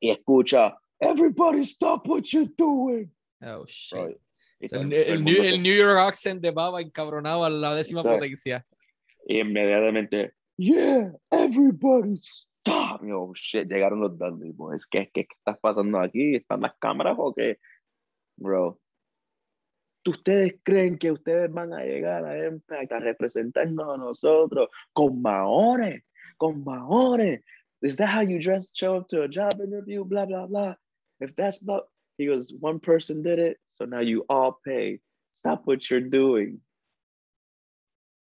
[0.00, 3.10] y escucha, Everybody stop what you're doing.
[3.42, 4.20] Oh, shit.
[4.60, 5.22] el,
[5.62, 8.64] New, York accent de Baba encabronaba a la décima potencia.
[9.26, 13.02] Y inmediatamente, yeah, everybody stop.
[13.02, 14.86] Oh, shit, llegaron los Dudley Boys.
[14.86, 16.36] ¿Qué, qué, qué estás pasando aquí?
[16.36, 17.58] ¿Están las cámaras o qué?
[18.36, 18.78] Bro,
[20.06, 26.02] ¿ustedes creen que ustedes van a llegar a Impact a representarnos a nosotros con maones?
[26.36, 27.42] Con maones.
[27.82, 30.04] Is that how you dress, show up to a job interview?
[30.04, 30.74] Blah, blah, blah.
[31.20, 31.84] If that's not,
[32.18, 35.00] he goes, one person did it, so now you all pay.
[35.32, 36.60] Stop what you're doing.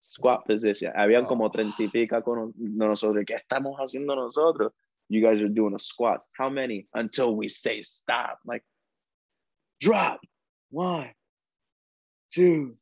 [0.01, 0.93] Squat position.
[0.97, 1.51] Habían como oh.
[1.51, 3.25] treinta y pica con nosotros.
[3.25, 4.73] ¿Qué estamos haciendo nosotros?
[5.09, 6.31] You guys are doing a squats.
[6.37, 6.87] How many?
[6.95, 8.39] Until we say stop.
[8.45, 8.65] Like,
[9.81, 10.21] drop.
[10.71, 11.11] One,
[12.33, 12.77] two,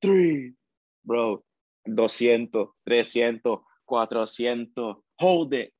[0.00, 0.52] three.
[1.04, 1.42] Bro,
[1.86, 4.94] 200, 300, 400.
[5.18, 5.72] Hold it.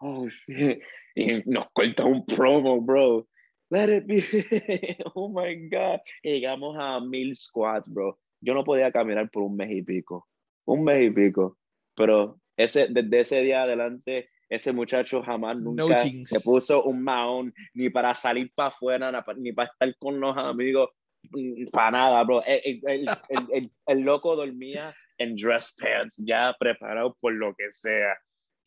[0.00, 0.80] Oh, shit.
[1.14, 3.26] Y nos corta un promo, bro.
[3.70, 4.96] Let it be.
[5.14, 6.00] oh my God.
[6.22, 8.18] llegamos a mil squats, bro.
[8.40, 10.26] Yo no podía caminar por un mes y pico.
[10.66, 11.56] Un mes y pico.
[11.94, 17.88] Pero ese, desde ese día adelante, ese muchacho jamás nunca se puso un maón ni
[17.90, 20.90] para salir para afuera, ni para estar con los amigos,
[21.30, 22.42] mm, para nada, bro.
[22.44, 23.08] El, el,
[23.52, 28.18] el, el, loco dormía en dress pants, ya preparado por lo que sea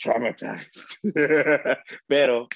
[0.03, 0.99] traumatized.
[2.07, 2.47] Pero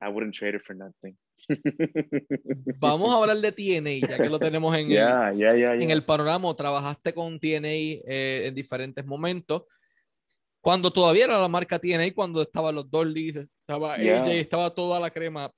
[0.00, 1.16] I wouldn't trade it for nothing.
[2.80, 6.54] Vamos a hablar de TNA, ya que lo tenemos en, el, en el panorama.
[6.56, 9.64] Trabajaste con TNA eh, en diferentes momentos.
[10.60, 15.10] Cuando todavía era la marca TNA, cuando estaban los Dolly, estaba AJ, estaba toda la
[15.10, 15.52] crema.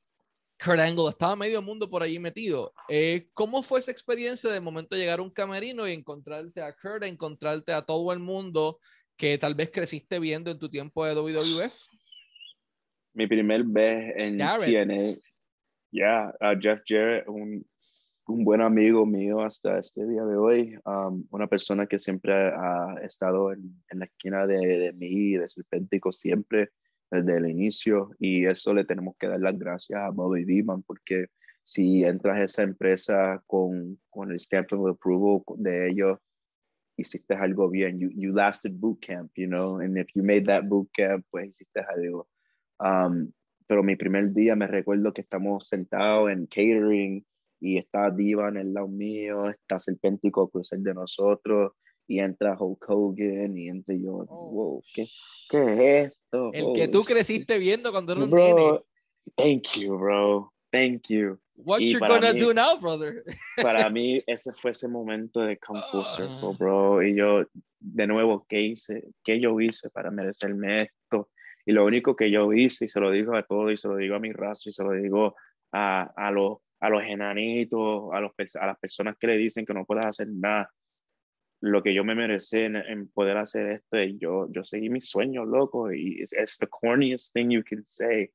[0.62, 2.74] Kurt Angle, estaba medio mundo por allí metido.
[2.88, 7.04] Eh, ¿Cómo fue esa experiencia de momento llegar a un camerino y encontrarte a Kurt,
[7.04, 8.80] encontrarte a todo el mundo
[9.18, 11.88] que tal vez creciste viendo en tu tiempo de WWF?
[13.14, 15.18] Mi primer vez en TNA,
[15.90, 17.66] ya, Jeff Jarrett, un,
[18.28, 22.94] un, buen amigo mío hasta este día de hoy, um, una persona que siempre ha
[23.02, 26.70] estado en, en la esquina de, de mí, de Serpéntico, siempre
[27.10, 31.26] desde el inicio, y eso le tenemos que dar las gracias a Bobby Beeman, porque
[31.64, 36.18] si entras a esa empresa con, con el stamp of approval de ellos,
[36.98, 37.98] hiciste algo bien.
[37.98, 41.48] You, you lasted boot camp, you know, and if you made that boot camp, pues
[41.48, 42.28] hiciste algo.
[42.80, 43.32] Um,
[43.66, 47.24] pero mi primer día me recuerdo que estamos sentados en catering
[47.60, 51.72] y está Diva en el lado mío, está Serpéntico cruzar de nosotros
[52.06, 55.06] y entra Hulk Hogan y entra yo, oh, wow, ¿qué,
[55.50, 56.50] ¿qué, es esto?
[56.54, 58.80] El que tú creciste viendo cuando era un nene.
[59.36, 60.52] Thank you, bro.
[60.72, 61.38] Thank you.
[61.64, 63.24] What you gonna do now, brother?
[63.62, 67.02] para mí ese fue ese momento de come full circle, bro.
[67.02, 67.44] Y yo,
[67.80, 69.08] de nuevo, ¿qué hice?
[69.24, 71.30] ¿Qué yo hice para merecerme esto?
[71.66, 73.96] Y lo único que yo hice, y se lo digo a todos, y se lo
[73.96, 75.34] digo a mi raza, y se lo digo
[75.72, 79.74] a, a, los, a los enanitos, a, los, a las personas que le dicen que
[79.74, 80.70] no puedes hacer nada,
[81.60, 85.46] lo que yo me merecí en, poder hacer esto, y yo, yo seguí mis sueños,
[85.46, 88.30] loco, y es the corniest thing you can say.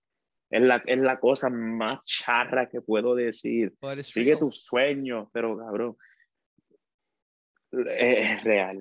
[0.54, 3.74] Es la, es la cosa más charra que puedo decir.
[4.04, 5.98] Sigue tu sueño, pero cabrón,
[7.72, 8.80] es real.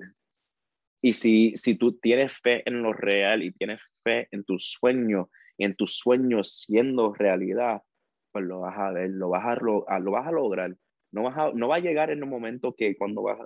[1.01, 5.31] Y si, si tú tienes fe en lo real y tienes fe en tu sueño
[5.57, 7.81] y en tus sueños siendo realidad,
[8.31, 10.75] pues lo vas a ver, lo vas a, lo, vas a lograr.
[11.11, 13.39] No, vas a, no va a llegar en un momento que cuando vas,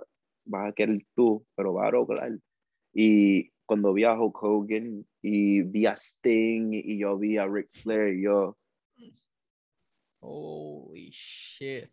[0.44, 2.32] vas a querer tú, pero va a lograr.
[2.92, 7.68] Y cuando vi a Hulk Hogan y vi a Sting y yo vi a Ric
[7.70, 8.56] Flair, yo...
[10.20, 11.92] Holy shit.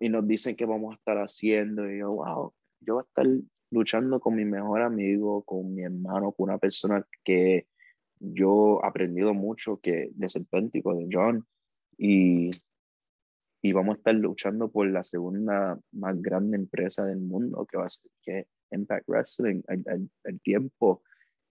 [0.00, 3.26] Y nos dicen que vamos a estar haciendo y yo, wow, yo voy a estar
[3.70, 7.66] luchando con mi mejor amigo, con mi hermano, con una persona que
[8.20, 11.46] yo he aprendido mucho que de Serpéntico, de John,
[11.96, 12.50] y,
[13.62, 17.86] y vamos a estar luchando por la segunda más grande empresa del mundo, que va
[17.86, 21.02] a ser que Impact Wrestling, el, tiempo,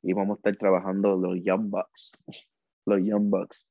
[0.02, 2.18] y vamos a estar trabajando los Young Bucks,
[2.86, 3.70] los Young Bucks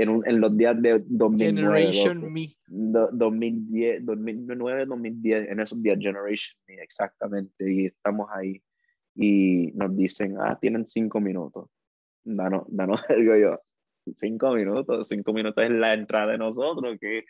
[0.00, 2.46] en, los días de 2009, Generation Me.
[2.66, 8.62] 2010, 2009, 2010, en esos días Generation Me, exactamente, y estamos ahí
[9.14, 11.68] y nos dicen, ah, tienen cinco minutos,
[12.24, 13.60] danos, danos, digo yo,
[14.16, 17.24] cinco minutos, cinco minutos es la entrada de nosotros, ¿qué,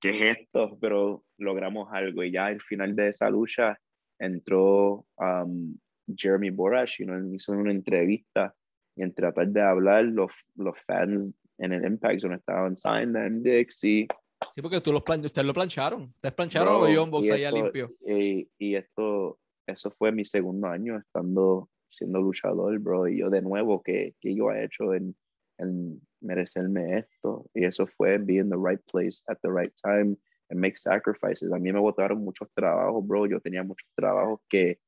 [0.00, 0.78] qué es esto?
[0.80, 3.78] Pero logramos algo y ya al final de esa lucha
[4.24, 5.76] entró um,
[6.16, 8.54] Jeremy Borash y nos hizo una entrevista
[8.96, 13.44] y en tratar de hablar los, los fans en el Impact Zone estaban Sign and
[13.44, 14.06] Dixie.
[14.54, 16.02] Sí, porque tú los plan ustedes lo plancharon.
[16.14, 17.92] Ustedes plancharon o John Box allá limpio.
[18.06, 23.08] Y, y, esto, eso fue mi segundo año estando siendo luchador, bro.
[23.08, 25.16] Y yo de nuevo, que, que yo he hecho en,
[25.58, 27.46] en merecerme esto?
[27.54, 30.16] Y eso fue be in the right place at the right time
[30.54, 31.52] make sacrifices.
[31.52, 33.26] A mí me botaron muchos trabajos, bro.
[33.26, 34.78] Yo tenía muchos trabajos que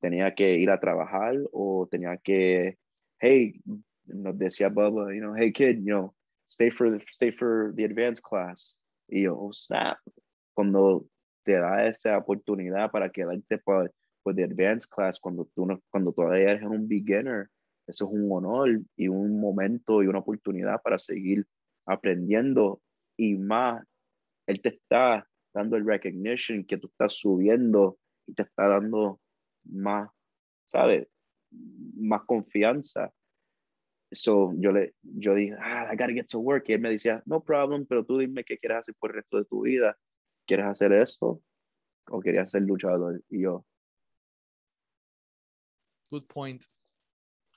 [0.00, 2.78] tenía que ir a trabajar o tenía que,
[3.18, 3.60] hey,
[4.04, 6.14] nos decía Bubba, you know, hey kid, you know,
[6.48, 8.80] stay for stay for the advanced class.
[9.08, 9.98] Y yo, oh, snap.
[10.54, 11.06] Cuando
[11.44, 16.12] te da esa oportunidad para quedarte por, por the advanced class, cuando tú no, cuando
[16.12, 17.48] todavía eres un beginner,
[17.86, 21.46] eso es un honor y un momento y una oportunidad para seguir
[21.86, 22.80] aprendiendo
[23.16, 23.84] y más,
[24.46, 29.20] él te está dando el recognition que tú estás subiendo y te está dando
[29.64, 30.10] más,
[30.64, 31.08] ¿sabes?
[31.50, 33.12] Más confianza
[34.12, 36.68] So yo le yo dije, ah, I gotta get to work.
[36.68, 39.38] Y él me decía, no problem, pero tú dime qué quieres hacer por el resto
[39.38, 39.96] de tu vida.
[40.46, 41.42] ¿Quieres hacer esto?
[42.08, 43.22] ¿O querías ser luchador?
[43.28, 43.64] Y yo.
[46.10, 46.62] Good point.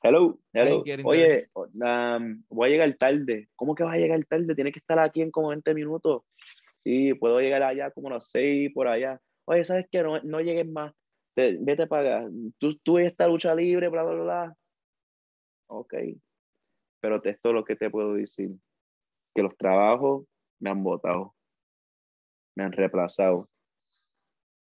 [0.02, 0.84] Hello, hello.
[1.04, 3.50] Oye, um, voy a llegar tarde.
[3.56, 4.56] ¿Cómo que vas a llegar tarde?
[4.56, 6.24] Tienes que estar aquí en como 20 minutos.
[6.80, 9.20] Sí, puedo llegar allá como los 6 por allá.
[9.46, 10.04] Oye, ¿sabes qué?
[10.04, 10.94] No, no llegues más.
[11.36, 12.30] vete para acá.
[12.58, 14.56] Tú, tú esta lucha libre, bla, bla, bla.
[15.68, 15.94] Ok,
[17.00, 18.52] pero esto es lo que te puedo decir,
[19.36, 20.26] que los trabajos
[20.60, 21.36] me han votado,
[22.56, 23.50] me han reemplazado,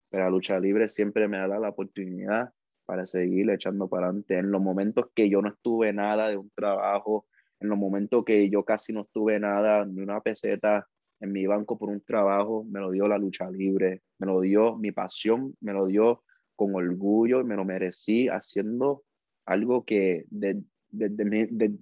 [0.10, 2.52] pero la lucha libre siempre me ha dado la oportunidad
[2.86, 4.38] para seguir echando para adelante.
[4.38, 7.28] En los momentos que yo no estuve nada de un trabajo,
[7.60, 10.88] en los momentos que yo casi no tuve nada, ni una peseta
[11.20, 14.76] en mi banco por un trabajo, me lo dio la lucha libre, me lo dio
[14.78, 16.24] mi pasión, me lo dio
[16.56, 19.04] con orgullo y me lo merecí haciendo
[19.46, 21.78] algo que desde de,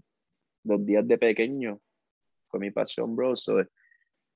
[0.63, 1.79] los días de pequeño
[2.47, 3.33] fue mi pasión, bro.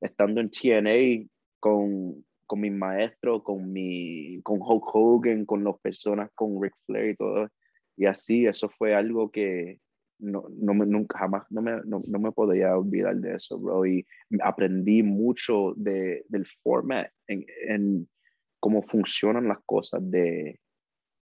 [0.02, 1.28] estando en TNA
[1.60, 7.12] con, con mis maestros, con, mi, con Hulk Hogan, con las personas, con Ric Flair
[7.12, 7.50] y todo.
[7.96, 9.80] Y así, eso fue algo que
[10.20, 13.86] no, no me, nunca jamás, no me, no, no, me podía olvidar de eso, bro.
[13.86, 14.06] Y
[14.42, 18.10] aprendí mucho de, del format, en, en
[18.60, 20.60] cómo funcionan las cosas de,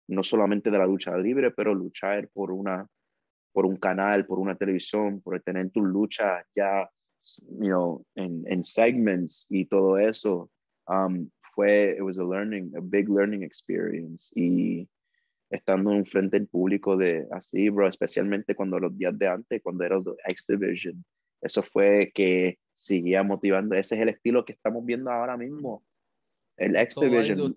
[0.07, 2.87] no solamente de la lucha libre, pero luchar por una
[3.53, 6.89] por un canal, por una televisión, por tener tu lucha ya,
[7.59, 10.49] you know, en, en segments y todo eso,
[10.87, 14.31] um, fue, it was a learning, a big learning experience.
[14.35, 14.87] Y
[15.51, 19.83] estando en frente del público de así, bro, especialmente cuando los días de antes, cuando
[19.83, 21.03] era X Division,
[21.41, 23.75] eso fue que seguía motivando.
[23.75, 25.83] Ese es el estilo que estamos viendo ahora mismo.
[26.57, 27.55] El X Division.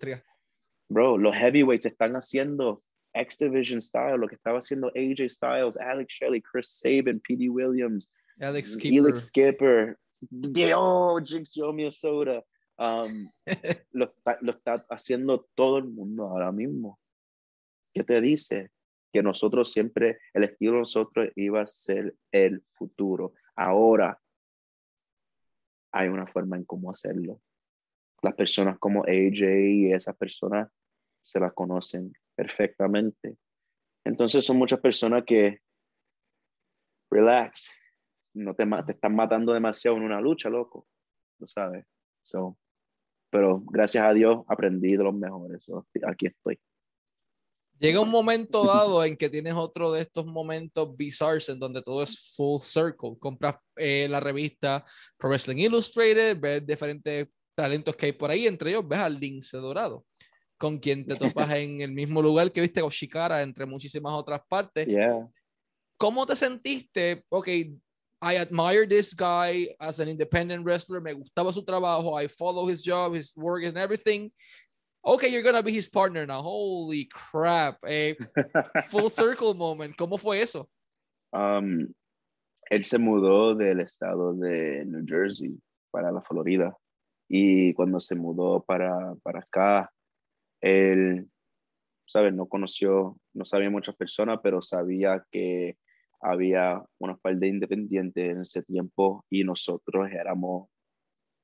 [0.88, 2.82] Bro, los heavyweights están haciendo
[3.14, 7.48] X Division style, lo que estaba haciendo AJ Styles, Alex Shelley, Chris Sabin, P.D.
[7.48, 9.98] Williams, Alex Skipper, Alex Skipper,
[10.76, 12.42] oh, Jinx Yo Soda.
[12.76, 13.30] Um,
[13.92, 16.98] lo, lo está haciendo todo el mundo ahora mismo.
[17.94, 18.70] ¿Qué te dice?
[19.12, 23.34] Que nosotros siempre, el estilo de nosotros iba a ser el futuro.
[23.54, 24.20] Ahora
[25.92, 27.40] hay una forma en cómo hacerlo.
[28.20, 30.68] Las personas como AJ y esas personas
[31.22, 33.36] se las conocen perfectamente.
[34.04, 35.60] Entonces son muchas personas que,
[37.10, 37.72] relax,
[38.34, 40.88] no te, te están matando demasiado en una lucha, loco,
[41.38, 41.86] lo sabes.
[42.22, 42.58] So,
[43.30, 45.64] pero gracias a Dios aprendí de los mejores.
[46.06, 46.58] aquí estoy.
[47.84, 52.02] Llega un momento dado en que tienes otro de estos momentos bizarros en donde todo
[52.02, 53.10] es full circle.
[53.20, 54.82] Compras eh, la revista
[55.18, 59.58] Pro Wrestling Illustrated, ves diferentes talentos que hay por ahí, entre ellos ves al Lince
[59.58, 60.06] Dorado
[60.56, 64.88] con quien te topas en el mismo lugar que viste Oshikara, entre muchísimas otras partes.
[65.98, 67.22] ¿Cómo te sentiste?
[67.28, 71.02] Ok, I admire this guy as an independent wrestler.
[71.02, 72.18] Me gustaba su trabajo.
[72.18, 74.30] I follow his job, his work, and everything.
[75.06, 76.40] Okay, you're gonna be his partner now.
[76.40, 77.76] Holy crap!
[77.86, 78.16] A
[78.88, 79.94] full circle moment.
[79.96, 80.66] ¿Cómo fue eso?
[81.30, 81.92] Um,
[82.70, 86.74] él se mudó del estado de New Jersey para la Florida
[87.28, 89.92] y cuando se mudó para, para acá,
[90.62, 91.28] él,
[92.06, 92.32] ¿sabes?
[92.32, 95.76] No conoció, no sabía muchas personas, pero sabía que
[96.22, 100.70] había una par de independientes en ese tiempo y nosotros éramos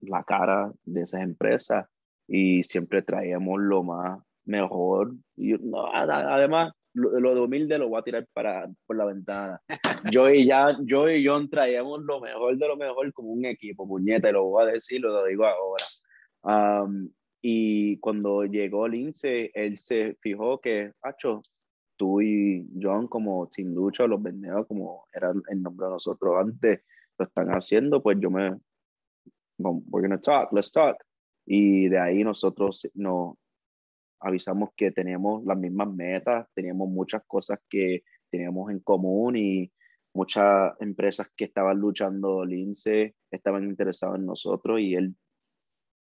[0.00, 1.86] la cara de esas empresas
[2.30, 5.12] y siempre traíamos lo más mejor.
[5.36, 9.60] Y, además, lo, de humilde lo voy a tirar para, por la ventana.
[10.14, 13.86] Yo y, ya, yo y John traíamos lo mejor de lo mejor como un equipo,
[13.86, 15.84] puñeta, y lo voy a decir, lo digo ahora.
[16.82, 17.10] Um,
[17.42, 21.42] y cuando llegó Lince, él se fijó que, Hacho,
[21.96, 26.80] tú y John como Team Lucha, los vendedores, como era el nombre de nosotros antes,
[27.18, 28.56] lo están haciendo, pues yo me,
[29.58, 30.96] we're gonna talk, let's talk.
[31.46, 33.36] Y de ahí nosotros nos
[34.20, 39.72] avisamos que teníamos las mismas metas, teníamos muchas cosas que teníamos en común y
[40.14, 45.14] muchas empresas que estaban luchando Lince estaban interesados en nosotros y él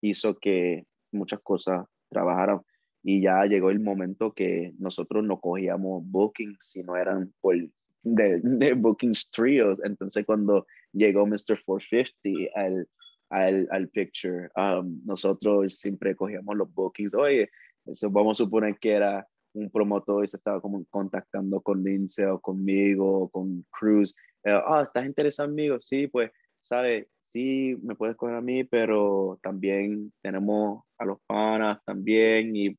[0.00, 2.62] hizo que muchas cosas trabajaron
[3.02, 7.56] y ya llegó el momento que nosotros no cogíamos bookings si no eran por
[8.02, 9.80] de, de bookings trios.
[9.84, 11.62] Entonces cuando llegó Mr.
[11.64, 12.88] 450 al,
[13.30, 17.14] al, al picture, um, nosotros siempre cogíamos los bookings.
[17.14, 17.50] Oye,
[17.86, 22.26] eso vamos a suponer que era un promotor y se estaba como contactando con Lindsay
[22.26, 24.14] o conmigo o con Cruz.
[24.44, 25.68] Eh, ah, ¿estás interesado mí?
[25.80, 27.06] Sí, pues ¿sabes?
[27.20, 32.78] Sí, me puedes coger a mí, pero también tenemos a los panas también y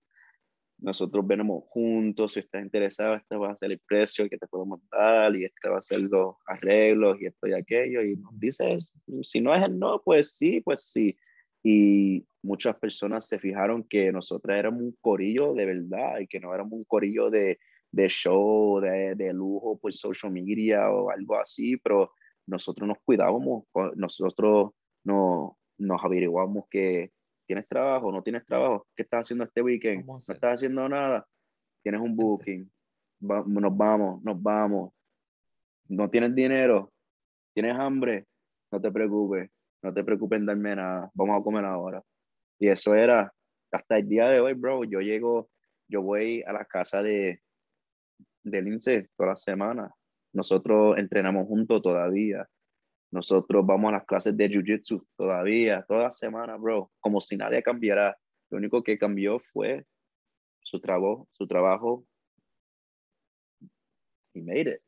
[0.81, 4.79] nosotros venimos juntos, si estás interesado, este va a ser el precio que te podemos
[4.89, 8.93] dar y este va a ser los arreglos y esto y aquello y nos dices,
[9.23, 11.17] si no es el no, pues sí, pues sí.
[11.63, 16.53] Y muchas personas se fijaron que nosotros éramos un corillo de verdad y que no
[16.53, 17.59] éramos un corillo de,
[17.91, 22.13] de show, de, de lujo por social media o algo así, pero
[22.47, 23.65] nosotros nos cuidábamos,
[23.95, 24.71] nosotros
[25.03, 27.11] no, nos averiguamos que
[27.50, 30.06] tienes trabajo, no tienes trabajo, ¿qué estás haciendo este weekend?
[30.06, 31.26] No estás haciendo nada,
[31.82, 32.72] tienes un booking,
[33.22, 34.93] nos vamos, nos vamos,
[35.88, 36.93] no tienes dinero,
[37.56, 38.28] tienes hambre,
[38.72, 39.50] no te preocupes,
[39.82, 42.04] no te preocupes en darme nada, vamos a comer ahora.
[42.60, 43.34] Y eso era
[43.72, 45.50] hasta el día de hoy, bro, yo llego,
[45.88, 47.41] yo voy a la casa de,
[48.43, 49.91] de Lince toda la semana
[50.34, 52.47] nosotros entrenamos juntos todavía.
[53.12, 58.16] Nosotros vamos a las clases de Jiu-Jitsu todavía, toda semana, bro, como si nadie cambiara.
[58.51, 59.86] Lo único que cambió fue
[60.62, 62.05] su trabajo, su trabajo.
[64.34, 64.82] He made it.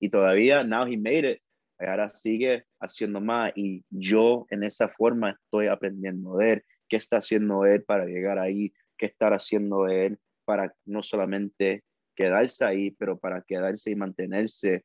[0.00, 1.42] Y todavía, now he made it.
[1.78, 6.64] Ahora sigue haciendo más y yo en esa forma estoy aprendiendo de él.
[6.88, 8.72] ¿Qué está haciendo él para llegar ahí?
[8.96, 11.84] ¿Qué está haciendo él para no solamente
[12.16, 14.84] quedarse ahí, pero para quedarse y mantenerse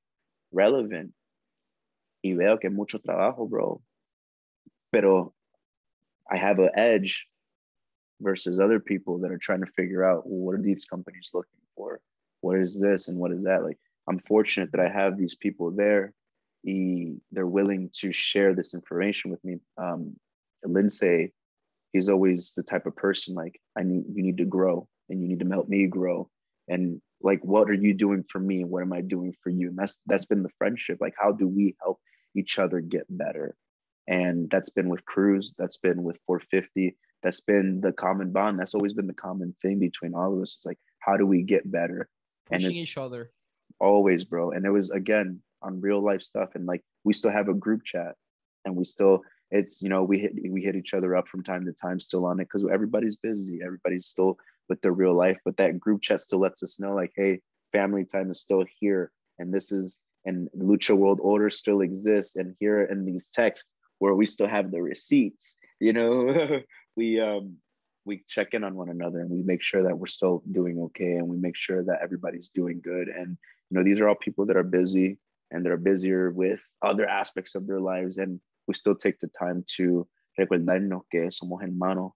[0.52, 1.16] relevant?
[2.24, 3.82] Y veo que mucho trabajo, bro.
[4.91, 5.34] Pero
[6.32, 7.28] I have an edge
[8.21, 11.59] versus other people that are trying to figure out well, what are these companies looking
[11.76, 11.99] for?
[12.41, 13.63] What is this and what is that?
[13.63, 16.13] Like, I'm fortunate that I have these people there.
[16.63, 19.57] Y they're willing to share this information with me.
[19.78, 20.15] Um,
[20.63, 21.34] Lindsay,
[21.91, 25.28] he's always the type of person like, I need you need to grow and you
[25.28, 26.30] need to help me grow.
[26.69, 28.63] And like, what are you doing for me?
[28.63, 29.69] What am I doing for you?
[29.69, 30.99] And that's that's been the friendship.
[31.01, 31.99] Like, how do we help
[32.36, 33.56] each other get better?
[34.08, 35.54] And that's been with Cruz.
[35.58, 38.60] That's been with 450 that's been the common bond.
[38.60, 40.58] That's always been the common thing between all of us.
[40.58, 42.10] It's like, how do we get better?
[42.50, 43.32] Pushing and each other.
[43.80, 44.52] Always, bro.
[44.52, 46.50] And it was again on real life stuff.
[46.56, 48.16] And like we still have a group chat
[48.66, 49.22] and we still
[49.52, 52.26] it's you know, we hit we hit each other up from time to time still
[52.26, 53.62] on it because everybody's busy.
[53.64, 55.38] Everybody's still with their real life.
[55.46, 57.40] But that group chat still lets us know, like, hey,
[57.72, 59.12] family time is still here.
[59.40, 62.36] And this is and Lucha World Order still exists.
[62.36, 63.67] And here in these texts
[63.99, 66.61] where we still have the receipts, you know,
[66.95, 67.57] we um
[68.05, 71.13] we check in on one another and we make sure that we're still doing okay
[71.13, 73.07] and we make sure that everybody's doing good.
[73.07, 73.38] And
[73.69, 75.17] you know these are all people that are busy
[75.51, 78.17] and they're busier with other aspects of their lives.
[78.17, 80.07] And we still take the time to
[80.39, 82.11] recordarnos que somos hermanos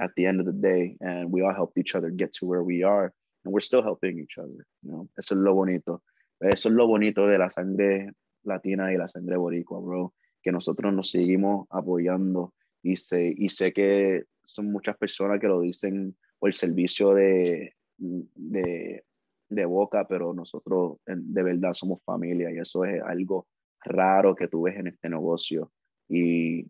[0.00, 2.62] at the end of the day and we all helped each other get to where
[2.62, 3.12] we are
[3.44, 5.08] and we're still helping each other you know.
[5.18, 6.00] Eso es lo bonito
[6.40, 8.12] eso es lo bonito de la sangre
[8.44, 13.72] latina y la sangre boricua bro que nosotros nos seguimos apoyando y sé, y sé
[13.72, 20.98] que son muchas personas que lo dicen por el servicio de, de, boca, pero nosotros
[21.04, 23.46] de verdad somos familia y eso es algo
[23.84, 25.72] raro que tú ves en este negocio.
[26.08, 26.64] Y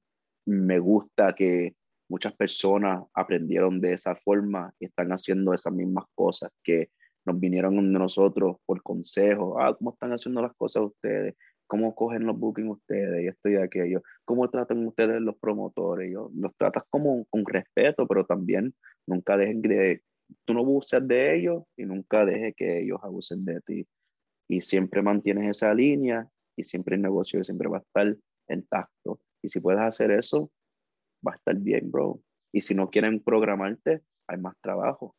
[0.46, 1.74] me gusta que
[2.08, 6.90] muchas personas aprendieron de esa forma y están haciendo esas mismas cosas que
[7.28, 9.60] nos vinieron de nosotros por consejo.
[9.60, 11.34] Ah, ¿cómo están haciendo las cosas ustedes?
[11.68, 16.30] cómo cogen los bookings ustedes y esto y aquello, cómo tratan ustedes los promotores, yo,
[16.34, 18.74] los tratas como con respeto, pero también
[19.06, 20.02] nunca dejen de,
[20.44, 23.86] tú no abuses de ellos y nunca dejes que ellos abusen de ti.
[24.48, 26.26] Y siempre mantienes esa línea
[26.56, 28.16] y siempre el negocio siempre va a estar
[28.48, 29.20] intacto.
[29.42, 30.50] Y si puedes hacer eso,
[31.26, 32.20] va a estar bien, bro.
[32.50, 35.14] Y si no quieren programarte, hay más trabajo.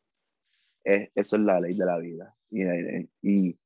[0.84, 2.34] Es, eso es la ley de la vida.
[2.50, 2.62] Y,
[3.22, 3.58] y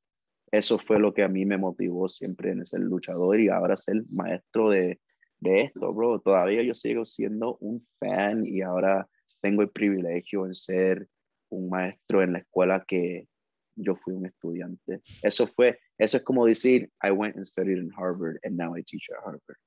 [0.51, 4.03] eso fue lo que a mí me motivó siempre en ser luchador y ahora ser
[4.11, 5.01] maestro de,
[5.41, 6.21] de esto, bro.
[6.21, 9.09] Todavía yo sigo siendo un fan y ahora
[9.41, 11.09] tengo el privilegio de ser
[11.51, 13.29] un maestro en la escuela que
[13.77, 15.01] yo fui un estudiante.
[15.23, 18.83] Eso fue, eso es como decir, I went and studied in Harvard and now I
[18.83, 19.59] teach at Harvard.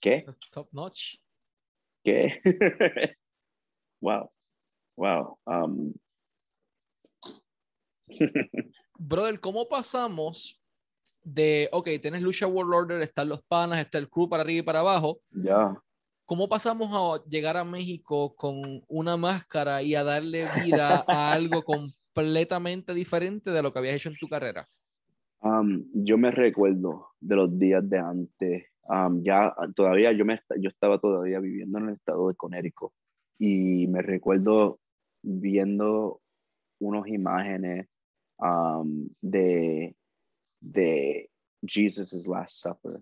[0.00, 0.24] ¿Qué?
[0.52, 1.16] Top notch.
[2.04, 2.40] ¿Qué?
[4.00, 4.30] wow.
[4.96, 5.38] Wow.
[5.46, 5.94] Um,
[8.98, 10.60] brother, ¿cómo pasamos
[11.22, 14.62] de, ok, tienes Lucha World Order, están los panas, está el crew para arriba y
[14.62, 15.20] para abajo?
[15.30, 15.76] Ya.
[16.24, 21.62] ¿Cómo pasamos a llegar a México con una máscara y a darle vida a algo
[21.62, 24.68] completamente diferente de lo que habías hecho en tu carrera?
[25.40, 28.66] Um, yo me recuerdo de los días de antes.
[28.82, 32.92] Um, ya todavía yo, me, yo estaba todavía viviendo en el estado de Conérico
[33.38, 34.80] y me recuerdo
[35.22, 36.20] viendo
[36.80, 37.86] unas imágenes
[38.38, 39.94] um, de,
[40.60, 41.30] de
[41.62, 43.00] Jesus' Last Supper.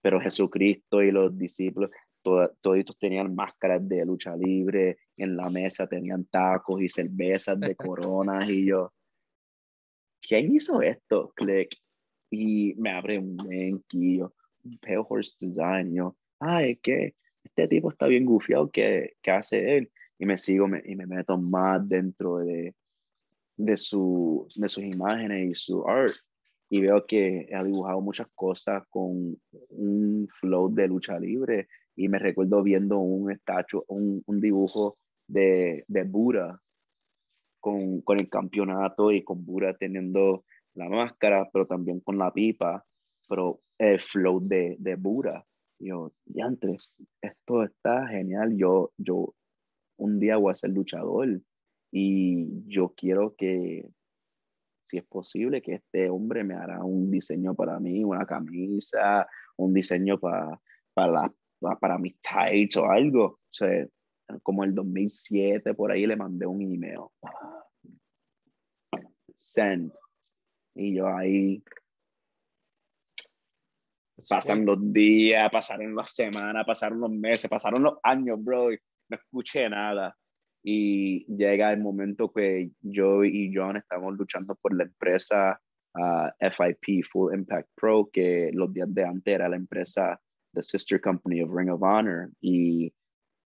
[0.00, 1.90] Pero Jesucristo y los discípulos,
[2.22, 2.50] todos
[2.98, 8.66] tenían máscaras de lucha libre, en la mesa tenían tacos y cervezas de coronas y
[8.66, 8.92] yo,
[10.20, 11.32] ¿quién hizo esto?
[11.34, 11.74] Click.
[12.30, 15.92] Y me abre un menquillo, un Pale Horse Design.
[15.92, 19.90] Y yo, ay, que este tipo está bien gufiado, ¿qué, ¿qué hace él?
[20.18, 22.74] Y me sigo y me meto más dentro de,
[23.58, 26.14] de, su, de sus imágenes y su art.
[26.70, 29.36] Y veo que ha dibujado muchas cosas con
[29.70, 31.68] un flow de lucha libre.
[31.96, 36.60] Y me recuerdo viendo un estacho, un, un dibujo de, de Buda
[37.60, 40.44] con, con, el campeonato y con Buda teniendo
[40.74, 42.84] la máscara, pero también con la pipa,
[43.28, 45.44] pero el flow de, de Buda.
[45.80, 49.34] yo, diantres, esto está genial, yo, yo
[49.96, 51.40] un día voy a ser luchador
[51.90, 53.88] y yo quiero que
[54.88, 59.74] si es posible que este hombre me hará un diseño para mí, una camisa, un
[59.74, 60.58] diseño para,
[60.94, 61.30] para,
[61.78, 63.24] para mis tights o algo.
[63.24, 63.86] O sea,
[64.42, 67.00] como el 2007, por ahí le mandé un email.
[69.36, 69.92] Send.
[70.74, 71.62] Y yo ahí
[74.28, 78.78] pasan los días, pasaron las semanas, pasaron los meses, pasaron los años, bro, y
[79.10, 80.16] no escuché nada.
[80.70, 85.58] Y llega el momento que yo y John estamos luchando por la empresa
[85.94, 90.20] uh, FIP, Full Impact Pro, que los días de antes era la empresa,
[90.52, 92.28] the sister company of Ring of Honor.
[92.42, 92.92] Y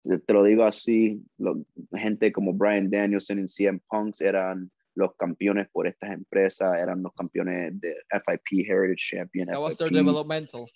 [0.03, 1.63] te lo digo así, lo,
[1.93, 7.13] gente como Brian Danielson y CM Punks eran los campeones por estas empresas, eran los
[7.13, 9.45] campeones de FIP Heritage Champion.
[9.45, 10.67] That FIP, was their developmental.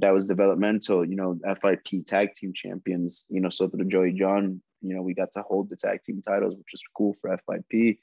[0.00, 3.26] That was developmental, you know, FIP Tag Team Champions.
[3.28, 6.72] Y nosotros, Joey John, you know, we got to hold the tag team titles, which
[6.72, 7.98] was cool for FIP.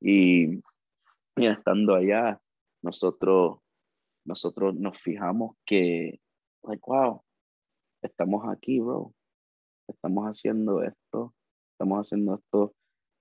[0.00, 0.62] Y,
[1.36, 2.40] y estando allá,
[2.82, 3.58] nosotros,
[4.24, 6.20] nosotros nos fijamos que,
[6.64, 7.22] like, wow,
[8.02, 9.12] estamos aquí, bro.
[9.88, 11.34] Estamos haciendo esto,
[11.72, 12.74] estamos haciendo esto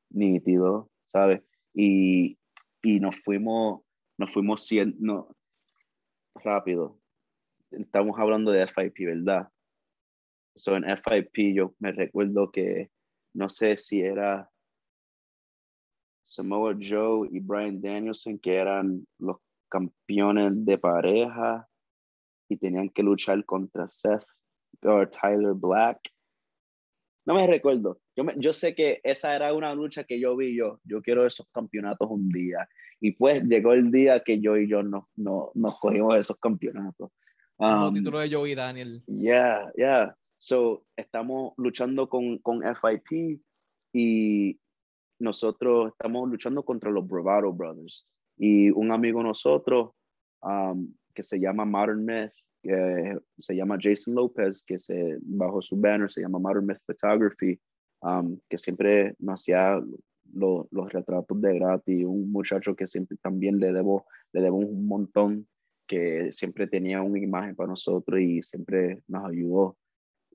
[0.10, 1.42] nítido, ¿sabes?
[1.74, 2.38] y,
[2.82, 3.82] y nos fuimos,
[4.18, 5.36] nos fuimos siendo
[6.36, 7.00] rápido.
[7.72, 9.50] Estamos hablando de FIP, ¿verdad?
[10.56, 12.92] So en FIP yo me recuerdo que
[13.34, 14.50] no sé si era
[16.22, 19.38] Samoa Joe y Brian Danielson que eran los
[19.70, 21.68] campeones de pareja
[22.50, 24.26] y tenían que luchar contra Seth
[24.84, 26.00] o Tyler Black.
[27.26, 30.80] No me recuerdo, yo, yo sé que esa era una lucha que yo vi yo,
[30.84, 32.68] yo quiero esos campeonatos un día.
[33.00, 37.12] Y pues llegó el día que yo y yo no, no, nos cogimos esos campeonatos.
[37.58, 39.04] Um, título de Joey Daniel.
[39.08, 40.16] Yeah, yeah.
[40.42, 43.42] So, estamos luchando con, con FIP
[43.94, 44.60] y
[45.20, 48.08] nosotros estamos luchando contra los Bravado Brothers.
[48.38, 49.92] Y un amigo nosotros,
[50.42, 52.34] um, que se llama Modern Myth,
[52.64, 57.60] que se llama Jason Lopez, que se, bajo su banner se llama Modern Myth Photography,
[58.04, 59.80] Um, que siempre nos hacía
[60.34, 65.48] los retratos de gratis, un muchacho que siempre también le debo, le debo un montón,
[65.86, 69.78] que siempre tenía una imagen para nosotros y siempre nos ayudó.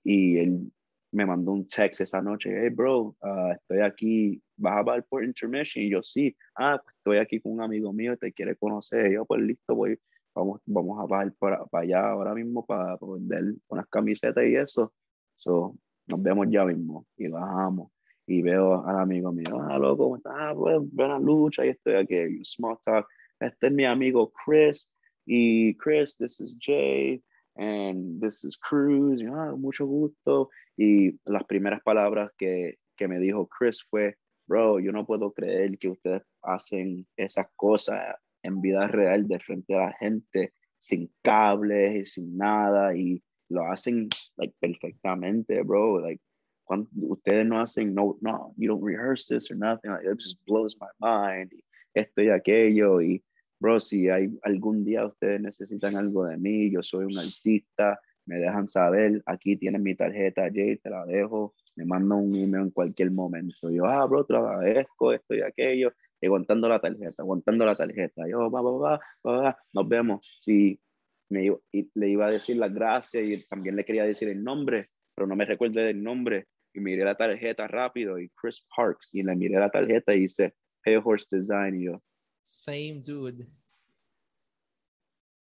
[0.09, 0.73] Y él
[1.11, 5.25] me mandó un text esa noche, hey bro, uh, estoy aquí, vas a ver por
[5.25, 9.11] intermission, y yo sí, ah, pues estoy aquí con un amigo mío, te quiere conocer,
[9.11, 9.99] yo pues listo, voy,
[10.33, 14.55] vamos, vamos a bajar para, para allá ahora mismo para, para vender unas camisetas y
[14.55, 14.93] eso.
[15.35, 15.77] So,
[16.07, 17.91] nos vemos ya mismo y bajamos
[18.29, 20.35] y veo al amigo mío, ah, loco, ¿cómo estás?
[20.37, 23.09] Ah, pues, buena lucha y estoy aquí, small talk.
[23.41, 24.89] Este es mi amigo Chris
[25.27, 27.21] y Chris, this is Jay
[27.57, 30.51] and this is Cruz, y, ah, mucho gusto.
[30.77, 35.79] Y las primeras palabras que, que me dijo Chris fue, bro, yo no puedo creer
[35.79, 42.03] que ustedes hacen esas cosas en vida real de frente a la gente sin cables
[42.03, 46.01] y sin nada y lo hacen like perfectamente, bro.
[46.01, 46.21] Like
[46.65, 49.91] cuando ustedes no hacen no no you don't rehearse this or nothing.
[49.91, 51.53] Like, it just blows my mind.
[51.95, 53.23] Esto y aquello y
[53.59, 58.37] bro, si hay algún día ustedes necesitan algo de mí, yo soy un artista, me
[58.37, 62.71] dejan saber, aquí tienen mi tarjeta, Jay, te la dejo, me mandan un email en
[62.71, 63.71] cualquier momento.
[63.71, 68.27] Yo, ah, bro, te agradezco, esto y aquello, y aguantando la tarjeta, aguantando la tarjeta.
[68.29, 70.41] Yo, va, va, va, va, nos vemos.
[70.43, 70.81] Si
[71.29, 74.87] me y le iba a decir las gracias y también le quería decir el nombre,
[75.15, 76.47] pero no me recuerdo del nombre.
[76.73, 79.11] Y miré la tarjeta rápido y Chris Parks.
[79.13, 80.55] Y le miré la tarjeta y dice
[80.85, 81.81] Pale Horse Design.
[81.81, 82.03] Y yo,
[82.47, 83.45] Same dude.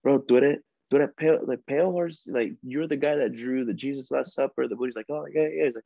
[0.02, 0.58] Bro, tú eres,
[0.90, 4.34] tú eres pale, like Pale Horse, like you're the guy that drew the Jesus Last
[4.34, 4.66] Supper.
[4.66, 5.64] The Buddha's like, oh, yeah, yeah.
[5.66, 5.84] He's like,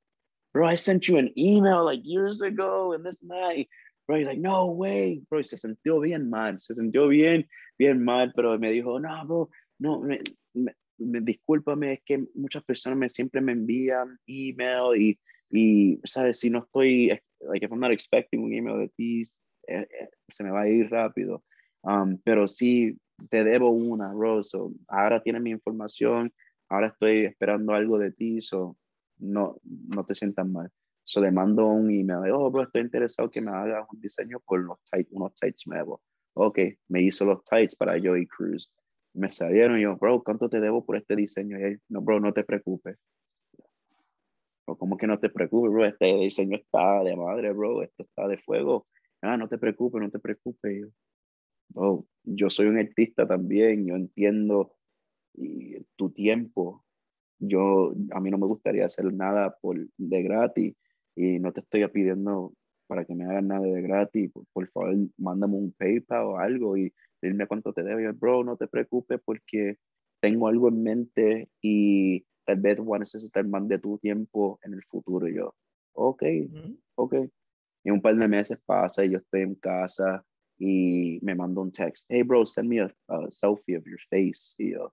[0.54, 3.66] bro, I sent you an email like years ago and this that.
[4.08, 5.20] Bro, he's like, no way.
[5.28, 6.58] Bro, se sintió bien mal.
[6.58, 7.44] Se sintió bien,
[7.78, 10.20] bien mal, pero me dijo, no, bro, no, me,
[10.54, 15.18] me, me discúlpame, es que muchas personas me, siempre me envían email y,
[15.50, 16.40] y, ¿sabes?
[16.40, 17.08] Si no estoy,
[17.40, 19.22] like, if I'm not expecting un email de ti,
[19.70, 21.44] eh, eh, se me va a ir rápido.
[21.82, 22.98] Um, pero sí,
[23.30, 24.58] te debo una, Rose.
[24.88, 26.32] ahora tienes mi información,
[26.68, 28.76] ahora estoy esperando algo de ti, so,
[29.18, 30.70] no, no te sientas mal.
[31.02, 34.66] So, le mando un email, oh, bro, estoy interesado que me hagas un diseño con
[34.66, 36.00] los tights, unos tights nuevos.
[36.34, 36.58] Ok,
[36.88, 38.70] me hizo los tights para Joey Cruz
[39.12, 41.58] me salieron y yo, bro, ¿cuánto te debo por este diseño?
[41.58, 42.96] Y él, no, bro, no te preocupes.
[44.66, 45.84] Bro, ¿cómo que no te preocupes, bro?
[45.86, 48.86] Este diseño está de madre, bro, esto está de fuego.
[49.22, 50.80] Ah, no te preocupes, no te preocupes.
[50.80, 50.88] Yo,
[51.68, 54.74] bro, yo soy un artista también, yo entiendo
[55.34, 56.84] y, tu tiempo.
[57.38, 60.74] Yo, a mí no me gustaría hacer nada por, de gratis
[61.16, 62.52] y no te estoy pidiendo
[62.86, 66.92] para que me hagan nada de gratis, por, favor, mándame un PayPal o algo y
[67.22, 68.12] dime cuánto te debo.
[68.18, 69.76] bro, no te preocupes porque
[70.20, 74.74] tengo algo en mente y tal vez voy a necesitar más de tu tiempo en
[74.74, 75.28] el futuro.
[75.28, 75.54] Y yo,
[75.92, 76.22] ok,
[76.96, 77.14] ok.
[77.84, 80.24] Y un par de meses pasa y yo estoy en casa
[80.58, 82.90] y me mando un text, hey bro, send me a,
[83.28, 84.54] selfie of your face.
[84.58, 84.92] Y yo,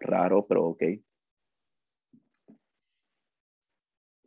[0.00, 0.82] raro, pero ok.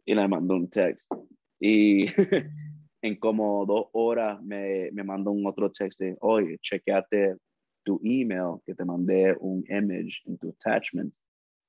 [0.05, 1.11] Y le mando un text.
[1.59, 2.07] Y
[3.03, 7.37] en como dos horas me, me mandó un otro text de, oye, chequeate
[7.83, 11.15] tu email, que te mandé un image en tu attachment.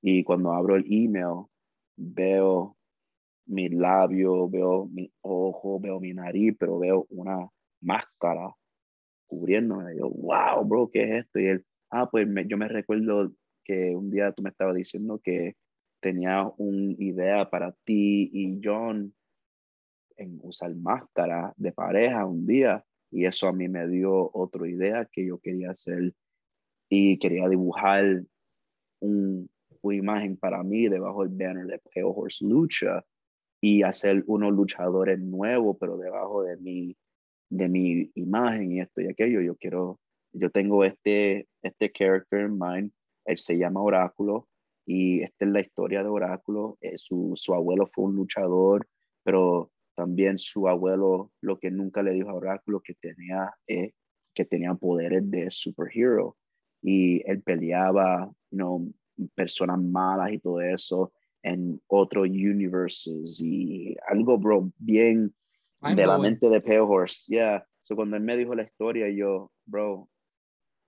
[0.02, 1.46] Y cuando abro el email,
[1.96, 2.76] veo
[3.46, 7.48] mi labio, veo mi ojo, veo mi nariz, pero veo una
[7.80, 8.54] máscara
[9.26, 9.94] cubriéndome.
[9.94, 11.38] Y yo, wow, bro, ¿qué es esto?
[11.40, 13.32] Y él, ah, pues yo me recuerdo
[13.64, 15.56] que un día tú me estabas diciendo que
[16.00, 19.14] tenía una idea para ti y John
[20.16, 25.08] en usar máscara de pareja un día y eso a mí me dio otra idea
[25.10, 26.12] que yo quería hacer
[26.88, 28.22] y quería dibujar
[29.00, 29.48] un,
[29.80, 33.04] una imagen para mí debajo del banner de Pale Horse Lucha
[33.64, 36.96] y hacer unos luchadores nuevos, pero debajo de mi,
[37.48, 39.40] de mi imagen y esto y aquello.
[39.40, 40.00] Yo quiero,
[40.32, 42.90] yo tengo este, este character en mind,
[43.24, 44.48] él se llama Oráculo
[44.84, 46.76] y esta es la historia de Oráculo.
[46.80, 48.84] Eh, su, su abuelo fue un luchador,
[49.22, 53.92] pero también su abuelo lo que nunca le dijo a Oráculo que tenía, eh,
[54.34, 56.36] que tenía poderes de superhero
[56.82, 58.92] y él peleaba, you
[59.36, 65.34] personas malas y todo eso en otros universes y algo, bro, bien
[65.80, 67.32] de la mente de Pale Horse.
[67.32, 67.66] Yeah.
[67.80, 70.08] So cuando él me dijo la historia, yo, bro,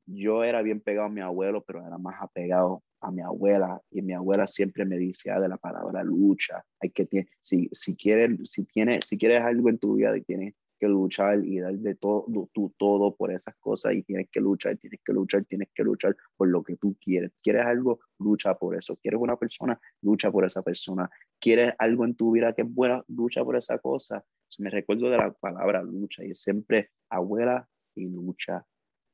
[0.06, 4.02] yo era bien pegado a mi abuelo, pero era más apegado a mi abuela y
[4.02, 6.64] mi abuela siempre me decía de la palabra lucha.
[6.80, 7.06] Hay que
[7.40, 10.54] si si quieres si tienes si quieres algo en tu vida y tienes
[10.88, 15.00] luchar y dar de todo, tu todo por esas cosas y tienes que luchar, tienes
[15.04, 17.32] que luchar, tienes que luchar por lo que tú quieres.
[17.42, 18.00] ¿Quieres algo?
[18.18, 18.96] Lucha por eso.
[18.96, 19.78] ¿Quieres una persona?
[20.02, 21.10] Lucha por esa persona.
[21.40, 23.04] ¿Quieres algo en tu vida que es buena?
[23.08, 24.24] Lucha por esa cosa.
[24.58, 28.64] Me recuerdo de la palabra lucha y siempre abuela y lucha.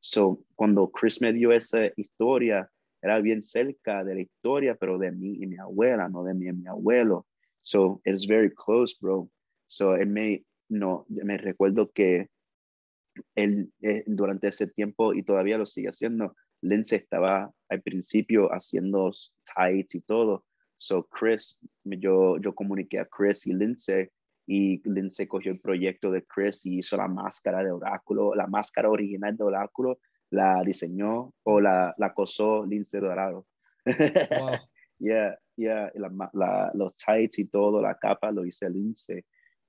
[0.01, 2.71] So, cuando Chris me dio esa historia,
[3.03, 6.49] era bien cerca de la historia, pero de mí y mi abuela, no de mí
[6.49, 7.27] y mi abuelo.
[7.63, 9.31] So, it's very close, bro.
[9.67, 12.29] So, it may, no, me recuerdo que
[13.35, 19.11] él eh, durante ese tiempo y todavía lo sigue haciendo, Lindsay estaba al principio haciendo
[19.55, 20.45] tights y todo.
[20.77, 24.09] So Chris, yo, yo comuniqué a Chris y Lindsay
[24.47, 28.89] y Lindsay cogió el proyecto de Chris y hizo la máscara de Oráculo, la máscara
[28.89, 29.99] original de Oráculo,
[30.31, 33.47] la diseñó o la, la cosó Lindsay Dorado.
[33.85, 34.59] Wow.
[34.99, 35.93] yeah, yeah,
[36.33, 39.23] la, los tights y todo, la capa lo hice Lindsay.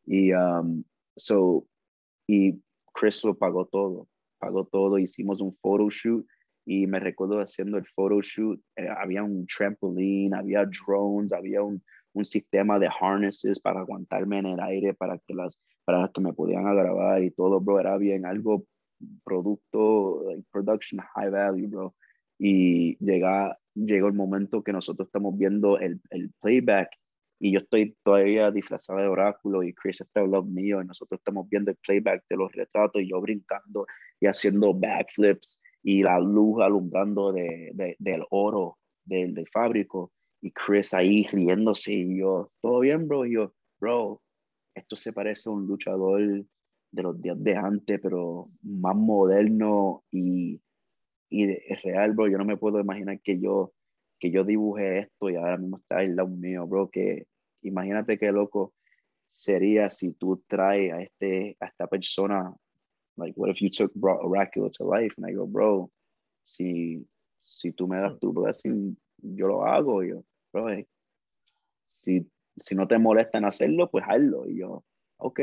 [0.06, 0.84] Y um,
[1.16, 1.68] So,
[2.28, 2.62] y
[2.94, 4.08] Chris lo pagó todo,
[4.40, 6.26] pagó todo, hicimos un photoshoot
[6.66, 11.84] y me recuerdo haciendo el photoshoot, eh, había un trampoline, había drones, había un,
[12.14, 16.34] un, sistema de harnesses para aguantarme en el aire, para que, las, para que me
[16.34, 18.66] pudieran grabar y todo, bro, era bien, algo
[19.24, 21.96] producto, production high value, bro.
[22.38, 26.90] Y llega, llegó el momento que nosotros estamos viendo el, el playback
[27.44, 31.20] y yo estoy todavía disfrazada de oráculo y Chris está al lado mío y nosotros
[31.20, 33.88] estamos viendo el playback de los retratos y yo brincando
[34.20, 40.52] y haciendo backflips y la luz alumbrando de, de, del oro del, del fábrico y
[40.52, 44.22] Chris ahí riéndose y yo, todo bien, bro, y yo, bro,
[44.76, 50.62] esto se parece a un luchador de los días de antes, pero más moderno y,
[51.28, 53.74] y es real, bro, yo no me puedo imaginar que yo
[54.20, 57.26] que yo dibujé esto y ahora mismo está al lado mío, bro, que
[57.64, 58.74] imagínate qué loco
[59.30, 62.54] sería si tú traes a, este, a esta persona,
[63.18, 65.14] like, what if you took Oracular to life?
[65.18, 65.90] And I go, bro,
[66.44, 67.06] si,
[67.42, 70.88] si tú me das tu blessing, yo lo hago, yo, bro, eh,
[71.88, 72.26] si,
[72.58, 74.50] si no te molesta en hacerlo, pues hazlo.
[74.50, 74.84] Y yo,
[75.18, 75.40] ok.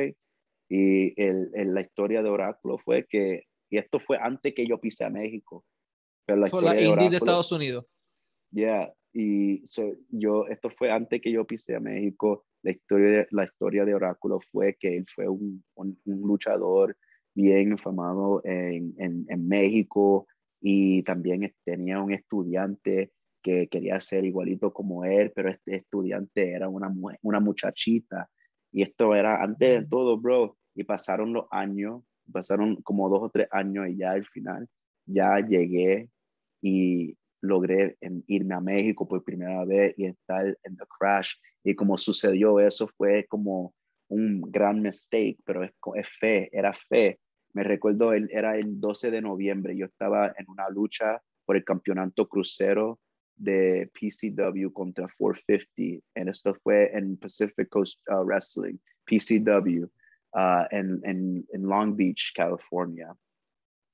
[0.69, 4.79] Y el, el, la historia de Oráculo fue que, y esto fue antes que yo
[4.79, 5.65] pisé a México.
[6.27, 7.87] Pero la fue la indie de Estados Unidos.
[8.51, 9.65] Yeah, y
[10.11, 12.45] yo, esto fue antes que yo pisé a México.
[12.63, 16.97] La historia, de, la historia de Oráculo fue que él fue un, un, luchador
[17.35, 20.29] bien famado en, en, en, México
[20.61, 23.11] y también tenía un estudiante
[23.43, 26.89] que quería ser igualito como él, pero este estudiante era una,
[27.23, 28.31] una muchachita.
[28.71, 30.57] Y esto era antes de todo, bro.
[30.77, 34.69] Y pasaron los años, pasaron como dos o tres años y ya al final
[35.07, 36.09] ya llegué
[36.63, 41.35] y logré irme a México por primera vez y estar en The Crash.
[41.65, 43.75] Y como sucedió eso fue como
[44.09, 47.19] un gran mistake, pero es, es fe, era fe.
[47.53, 52.29] Me recuerdo, era el 12 de noviembre, yo estaba en una lucha por el campeonato
[52.29, 52.99] crucero
[53.37, 56.05] de PCW contra 450.
[56.15, 58.77] En esto fue en Pacific Coast uh, Wrestling,
[59.07, 59.85] PCW,
[60.35, 63.15] uh, en, en, en, Long Beach, California.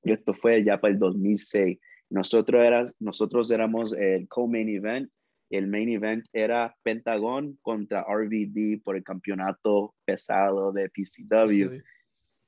[0.03, 1.79] Y esto fue ya para el 2006.
[2.11, 5.11] Nosotros, eras, nosotros éramos el co-main event.
[5.51, 11.83] El main event era Pentagon contra RVD por el campeonato pesado de PCW.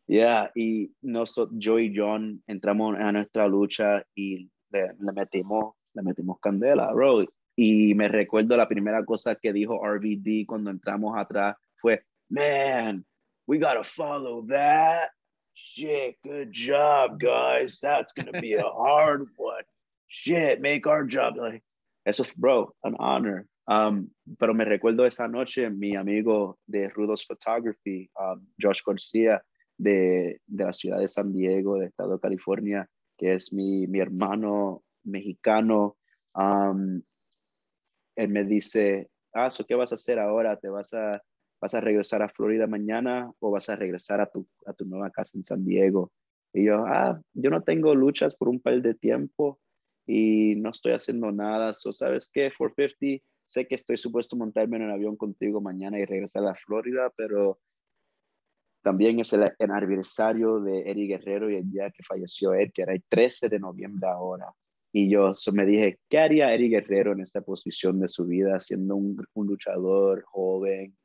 [0.09, 6.03] Yeah, y nosotros, yo y John entramos a nuestra lucha y le, le metimos le
[6.03, 7.25] metimos candela, bro.
[7.57, 13.05] Y me recuerdo la primera cosa que dijo RVD cuando entramos atrás fue, man,
[13.47, 15.09] we gotta follow that.
[15.59, 17.81] Shit, good job, guys.
[17.81, 19.65] That's gonna be a hard one.
[20.07, 21.39] Shit, make our job.
[21.39, 21.63] Like,
[22.05, 23.47] eso, bro, an honor.
[23.67, 29.41] Um, pero me recuerdo esa noche, mi amigo de Rudos Photography, um, Josh García,
[29.79, 32.87] de, de, la ciudad de San Diego, de Estado de California,
[33.17, 35.97] que es mi, mi hermano mexicano.
[38.15, 40.59] él me dice, ah, ¿qué vas a hacer ahora?
[40.59, 41.23] ¿Te vas a,
[41.61, 45.11] vas a regresar a Florida mañana o vas a regresar a tu, a tu nueva
[45.11, 46.13] casa en San Diego?
[46.53, 49.59] Y yo, ah, yo no tengo luchas por un par de tiempo
[50.07, 51.75] y no estoy haciendo nada.
[51.75, 52.51] So, ¿Sabes qué?
[52.57, 57.13] 450, sé que estoy supuesto montarme en un avión contigo mañana y regresar a Florida,
[57.17, 57.59] pero
[58.83, 62.93] también es el, aniversario de Eddie Guerrero y el día que falleció Ed, que era
[62.93, 64.47] el 13 de noviembre ahora.
[64.93, 68.95] Y yo me dije, ¿qué haría Eddie Guerrero en esta posición de su vida, siendo
[68.95, 70.97] un, luchador joven?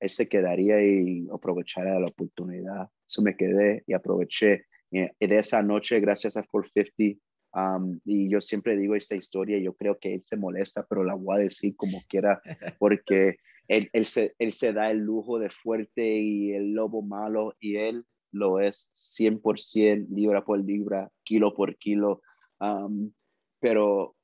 [0.00, 2.88] Él se quedaría y aprovecharía la oportunidad.
[3.06, 4.66] Eso me quedé y aproveché.
[4.90, 7.20] Y de esa noche, gracias a 450,
[7.54, 11.14] um, y yo siempre digo esta historia, yo creo que él se molesta, pero la
[11.14, 12.40] voy a decir como quiera,
[12.78, 13.36] porque
[13.66, 17.76] él, él, se, él se da el lujo de fuerte y el lobo malo, y
[17.76, 22.22] él lo es 100% libra por libra, kilo por kilo.
[22.60, 23.12] Um,
[23.60, 24.14] pero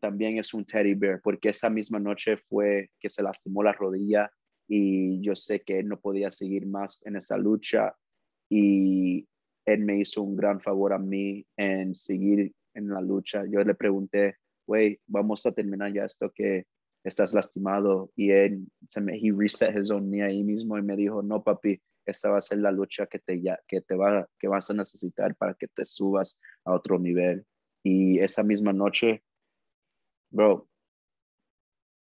[0.00, 4.30] también es un teddy bear, porque esa misma noche fue que se lastimó la rodilla
[4.74, 7.94] y yo sé que él no podía seguir más en esa lucha
[8.48, 9.28] y
[9.66, 13.44] él me hizo un gran favor a mí en seguir en la lucha.
[13.44, 16.64] Yo le pregunté, güey, vamos a terminar ya esto que
[17.04, 20.96] estás lastimado y él se me he reset his own knee ahí mismo y me
[20.96, 24.48] dijo, no papi, esta va a ser la lucha que te, que te va, que
[24.48, 27.44] vas a necesitar para que te subas a otro nivel.
[27.84, 29.22] Y esa misma noche,
[30.30, 30.66] bro,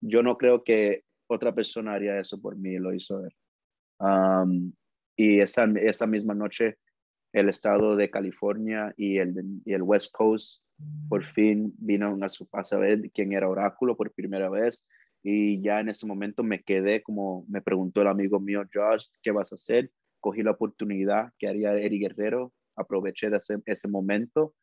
[0.00, 1.02] yo no creo que
[1.32, 3.34] otra persona haría eso por mí, lo hizo él.
[3.98, 4.72] Um,
[5.16, 6.78] y esa, esa misma noche,
[7.32, 10.64] el estado de California y el, y el West Coast
[11.08, 14.84] por fin vino a su a ver quién era Oráculo por primera vez.
[15.22, 19.30] Y ya en ese momento me quedé, como me preguntó el amigo mío, Josh, ¿qué
[19.30, 19.90] vas a hacer?
[20.20, 24.54] Cogí la oportunidad que haría Eri Guerrero, aproveché de ese, ese momento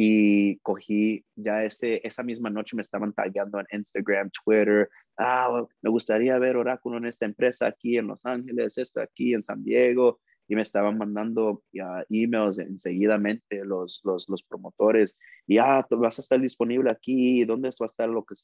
[0.00, 5.90] y cogí ya ese, esa misma noche me estaban tagueando en Instagram, Twitter, ah, me
[5.90, 10.20] gustaría ver Oráculo en esta empresa aquí en Los Ángeles, esto aquí en San Diego,
[10.46, 15.18] y me estaban mandando ya emails enseguidamente los, los, los, promotores,
[15.48, 18.36] y ah, vas a estar disponible aquí, ¿dónde va a estar lo que,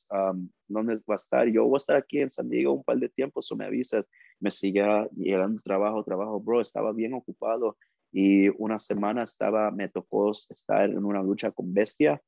[0.66, 1.46] dónde va a estar?
[1.46, 4.10] Yo voy a estar aquí en San Diego un par de tiempos, o me avisas,
[4.40, 4.82] me sigue
[5.14, 7.76] llegando trabajo, trabajo, bro, estaba bien ocupado,
[8.16, 12.22] y una semana estaba, me tocó estar en una lucha con Bestia.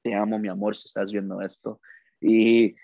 [0.00, 1.80] te amo, mi amor, si estás viendo esto.
[2.20, 2.76] Y,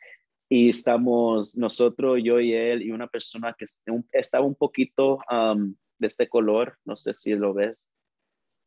[0.49, 3.67] y estamos nosotros, yo y él, y una persona que
[4.11, 7.89] estaba un poquito de este color, no sé si lo ves.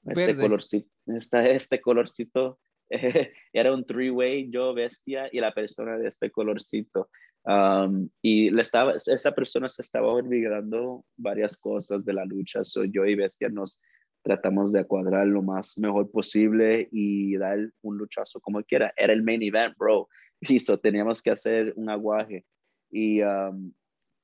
[0.05, 2.57] Este colorcito, este, este colorcito
[3.53, 7.09] era un three-way, yo, bestia, y la persona de este colorcito.
[7.43, 12.63] Um, y le estaba, esa persona se estaba olvidando varias cosas de la lucha.
[12.63, 13.81] So yo y Bestia nos
[14.23, 18.93] tratamos de cuadrar lo más mejor posible y dar un luchazo como quiera.
[18.95, 20.07] Era el main event, bro.
[20.41, 22.45] Y so teníamos que hacer un aguaje.
[22.89, 23.71] Y um,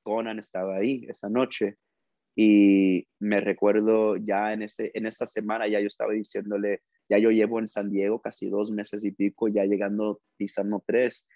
[0.02, 1.76] Conan estaba ahí esa noche.
[2.34, 7.30] Y me recuerdo ya en, ese, en esa semana, ya yo estaba diciéndole, ya yo
[7.30, 11.28] llevo en San Diego casi dos meses y pico, ya llegando, pisando tres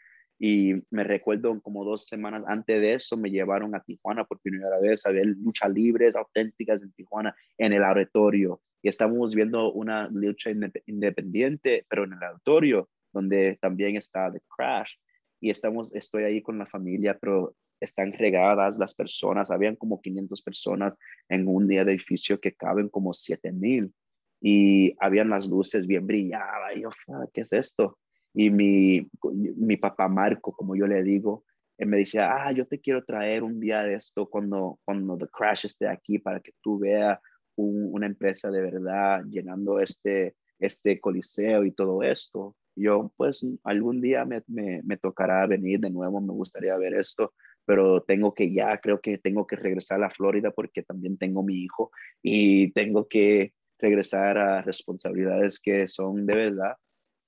[0.45, 4.81] y me recuerdo como dos semanas antes de eso me llevaron a Tijuana por primera
[4.81, 8.61] vez a ver luchas libres auténticas en Tijuana en el auditorio.
[8.83, 10.51] Y estábamos viendo una lucha
[10.87, 14.95] independiente, pero en el auditorio, donde también está The Crash.
[15.41, 19.53] Y estamos, estoy ahí con la familia, pero están regadas las personas.
[19.53, 20.97] Habían como 500 personas
[21.29, 23.95] en un día de edificio que caben como 7000.
[24.41, 26.75] Y habían las luces bien brilladas.
[26.75, 26.91] Y yo,
[27.33, 27.97] ¿qué es esto?
[28.35, 29.09] Y mi,
[29.57, 31.45] mi papá Marco, como yo le digo,
[31.79, 35.27] él me decía, ah, yo te quiero traer un día de esto cuando, cuando The
[35.29, 37.19] Crash esté aquí para que tú veas
[37.57, 42.57] una empresa de verdad llenando este, este coliseo y todo esto.
[42.75, 47.35] Yo, pues, algún día me, me, me tocará venir de nuevo, me gustaría ver esto,
[47.67, 51.63] pero tengo que ya, creo que tengo que regresar a Florida porque también tengo mi
[51.63, 51.91] hijo
[52.23, 56.77] y tengo que regresar a responsabilidades que son de verdad.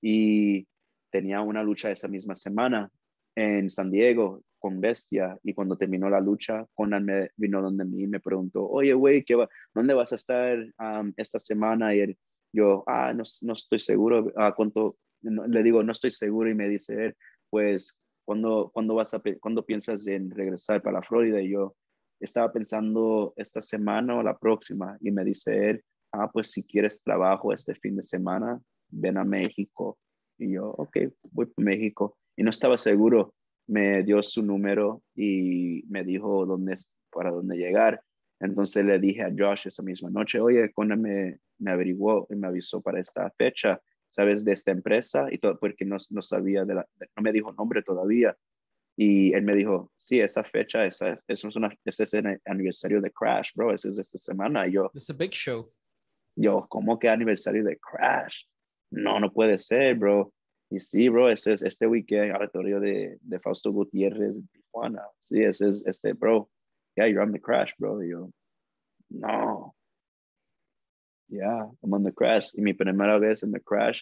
[0.01, 0.67] Y
[1.15, 2.91] tenía una lucha esa misma semana
[3.35, 8.03] en San Diego con Bestia y cuando terminó la lucha, Conan me vino donde mí
[8.03, 9.23] y me preguntó, oye, güey,
[9.73, 10.57] ¿dónde vas a estar
[11.15, 11.95] esta semana?
[11.95, 12.17] Y él,
[12.51, 16.67] yo, ah, no, no estoy seguro, a cuánto, le digo, no estoy seguro y me
[16.67, 17.15] dice él,
[17.49, 21.41] pues, ¿cuándo, cuando vas a, cuando piensas en regresar para Florida?
[21.41, 21.77] Y yo
[22.19, 27.01] estaba pensando esta semana o la próxima y me dice él, ah, pues si quieres
[27.01, 28.59] trabajo este fin de semana,
[28.89, 29.97] ven a México.
[30.37, 30.97] Y yo, ok,
[31.31, 32.17] voy para México.
[32.35, 33.33] Y no estaba seguro,
[33.67, 36.75] me dio su número y me dijo dónde,
[37.09, 38.01] para dónde llegar.
[38.39, 42.47] Entonces le dije a Josh esa misma noche, oye, Conan me, me averiguó y me
[42.47, 44.43] avisó para esta fecha, ¿sabes?
[44.43, 47.81] De esta empresa y todo, porque no, no sabía, de la, no me dijo nombre
[47.81, 48.35] todavía.
[48.97, 53.01] Y él me dijo, sí, esa fecha, esa, eso es una, ese es el aniversario
[53.01, 54.67] de Crash, bro, ese es esta semana.
[54.67, 55.71] Y yo, es a big show.
[56.37, 58.43] Yo, ¿cómo que aniversario de Crash?
[58.95, 60.31] No, no puede ser, bro.
[60.69, 65.03] Y sí, bro, ese es este weekend aleatorio de, de Fausto Gutiérrez de Tijuana.
[65.19, 66.49] Sí, ese es este, bro.
[66.95, 68.01] Yeah, you're on the crash, bro.
[68.01, 68.31] Yo,
[69.09, 69.75] no.
[71.27, 72.53] Yeah, I'm on the crash.
[72.55, 74.01] Y mi primera vez en the crash,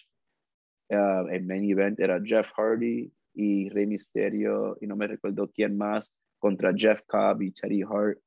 [0.92, 5.76] uh, el main event era Jeff Hardy y Rey Mysterio, y no me recuerdo quién
[5.76, 8.18] más, contra Jeff Cobb y Teddy Hart.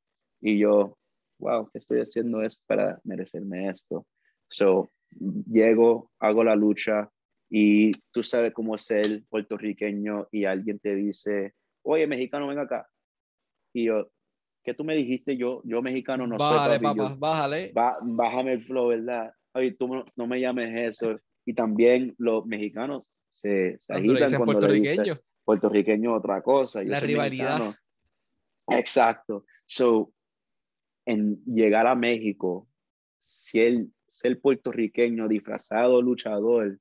[0.42, 0.98] Y yo,
[1.40, 4.06] wow, ¿qué estoy haciendo esto para merecerme esto?
[4.50, 4.90] So,
[5.50, 7.12] llego, hago la lucha,
[7.50, 12.90] y tú sabes cómo es el puertorriqueño y alguien te dice, oye, mexicano, ven acá.
[13.74, 14.10] Y yo,
[14.64, 15.38] ¿qué tú me dijiste?
[15.38, 16.84] Yo, yo mexicano no bájale, soy.
[16.84, 19.32] Papá, bájale, bájame el flow, ¿verdad?
[19.54, 21.20] Oye, tú no, me llames eso.
[21.46, 24.96] Y también los mexicanos se, se agitan cuando puertorriqueño.
[24.96, 26.84] Le dicen, puertorriqueño otra cosa.
[26.84, 27.74] La rivalidad.
[28.68, 29.46] Exacto.
[29.66, 30.12] So,
[31.06, 32.68] en llegar a México,
[33.22, 36.80] si el ser puertorriqueño disfrazado luchador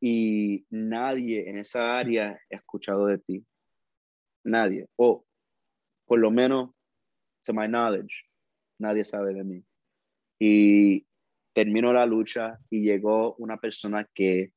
[0.00, 3.46] y nadie en esa área ha escuchado de ti.
[4.44, 4.86] Nadie.
[4.96, 5.24] O
[6.06, 6.70] por lo menos,
[7.44, 8.24] to my knowledge,
[8.78, 9.64] nadie sabe de mí.
[10.38, 11.06] Y
[11.52, 14.52] terminó la lucha y llegó una persona que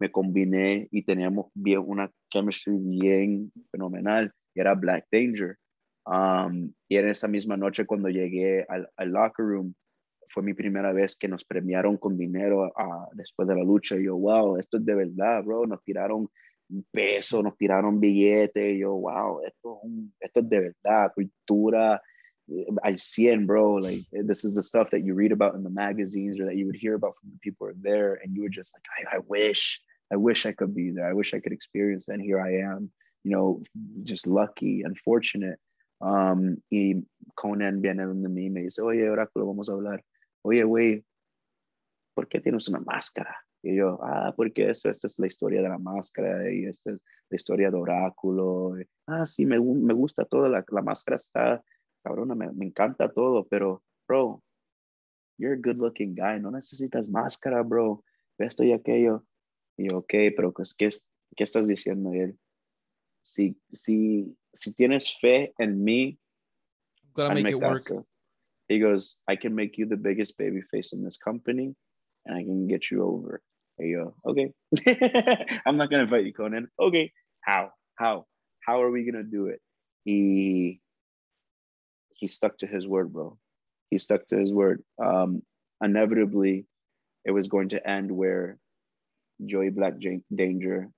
[0.00, 5.56] me combiné y teníamos bien, una chemistry bien fenomenal, y era Black Danger.
[6.06, 9.74] Um, y en esa misma noche cuando llegué al locker room,
[10.34, 12.72] fue mi primera vez que nos premiaron con dinero
[13.12, 13.96] después de la lucha.
[13.96, 15.64] Yo, wow, esto es de verdad, bro.
[15.64, 16.28] Nos tiraron
[16.90, 18.76] peso, nos tiraron billetes.
[18.76, 19.80] Yo, wow, esto,
[20.18, 22.02] esto es de verdad, cultura
[22.48, 23.78] eh, al 100, bro.
[23.78, 26.66] Like, this is the stuff that you read about in the magazines or that you
[26.66, 28.14] would hear about from the people who are there.
[28.24, 29.80] And you were just like, I, I wish,
[30.12, 31.08] I wish I could be there.
[31.08, 32.14] I wish I could experience that.
[32.14, 32.90] And here I am,
[33.22, 33.62] you know,
[34.02, 35.60] just lucky, unfortunate.
[36.00, 37.04] Um, y
[37.36, 40.02] Conan viene donde mí me dice, oye, Oráculo, vamos a hablar
[40.44, 41.04] oye, güey,
[42.14, 43.36] ¿por qué tienes una máscara?
[43.62, 47.00] Y yo, ah, porque esto, esta es la historia de la máscara y esta es
[47.30, 48.76] la historia de Oráculo.
[49.06, 51.64] ah, sí, me, me gusta todo, la, la máscara está,
[52.02, 54.42] cabrona, me, me, encanta todo, pero, bro,
[55.38, 58.04] you're a good looking guy, no necesitas máscara, bro,
[58.38, 59.24] esto y aquello.
[59.78, 60.90] Y yo, ok, pero pues, ¿qué,
[61.34, 62.12] qué estás diciendo?
[62.12, 62.38] él,
[63.22, 66.18] si, si, si tienes fe en mí,
[67.16, 68.06] make it work.
[68.68, 71.74] He goes, I can make you the biggest baby face in this company
[72.26, 73.42] and I can get you over.
[73.80, 74.52] I go, okay.
[75.66, 76.68] I'm not gonna fight you, Conan.
[76.80, 77.12] Okay.
[77.40, 77.70] How?
[77.96, 78.26] How?
[78.66, 79.60] How are we gonna do it?
[80.04, 80.80] He
[82.10, 83.36] he stuck to his word, bro.
[83.90, 84.82] He stuck to his word.
[85.02, 85.42] Um,
[85.82, 86.66] inevitably,
[87.24, 88.58] it was going to end where
[89.44, 89.94] Joey Black
[90.34, 90.88] Danger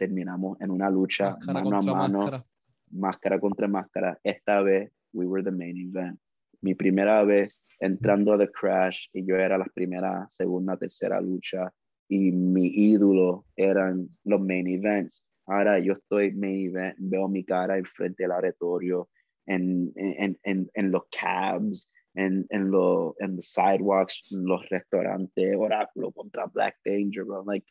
[0.00, 2.44] terminamos en una lucha máscara mano a mano, máscara.
[2.92, 4.16] máscara contra máscara.
[4.24, 6.18] Esta vez, we were the main event.
[6.64, 11.70] Mi primera vez entrando a The Crash y yo era la primera, segunda, tercera lucha
[12.08, 15.26] y mi ídolo eran los main events.
[15.46, 19.10] Ahora yo estoy main event, veo mi cara enfrente del auditorio,
[19.46, 25.54] en, en, en, en los cabs, en, en, lo, en los sidewalks, en los restaurantes,
[25.58, 27.44] Oráculo contra Black Danger, bro.
[27.44, 27.66] Like,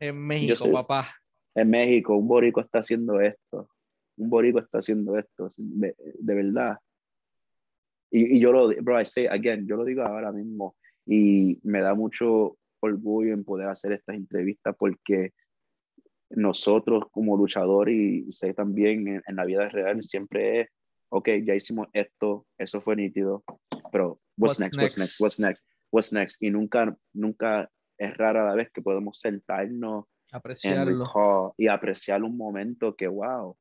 [0.00, 1.08] en México, papá.
[1.54, 3.68] En México, un borico está haciendo esto.
[4.16, 6.78] Un borico está haciendo esto, de, de verdad.
[8.14, 11.80] Y, y, yo lo, bro, I say again, yo lo digo ahora mismo y me
[11.80, 15.32] da mucho orgullo en poder hacer estas entrevistas porque
[16.30, 20.68] nosotros como luchadores y sé también en, la vida real siempre es,
[21.08, 23.44] ok, ya hicimos esto, eso fue nítido,
[23.90, 28.54] pero what's, next, what's next, what's next, what's next, y nunca, nunca es rara la
[28.54, 31.54] vez que podemos sentarnos apreciarlo.
[31.56, 33.56] y apreciar un momento que, wow,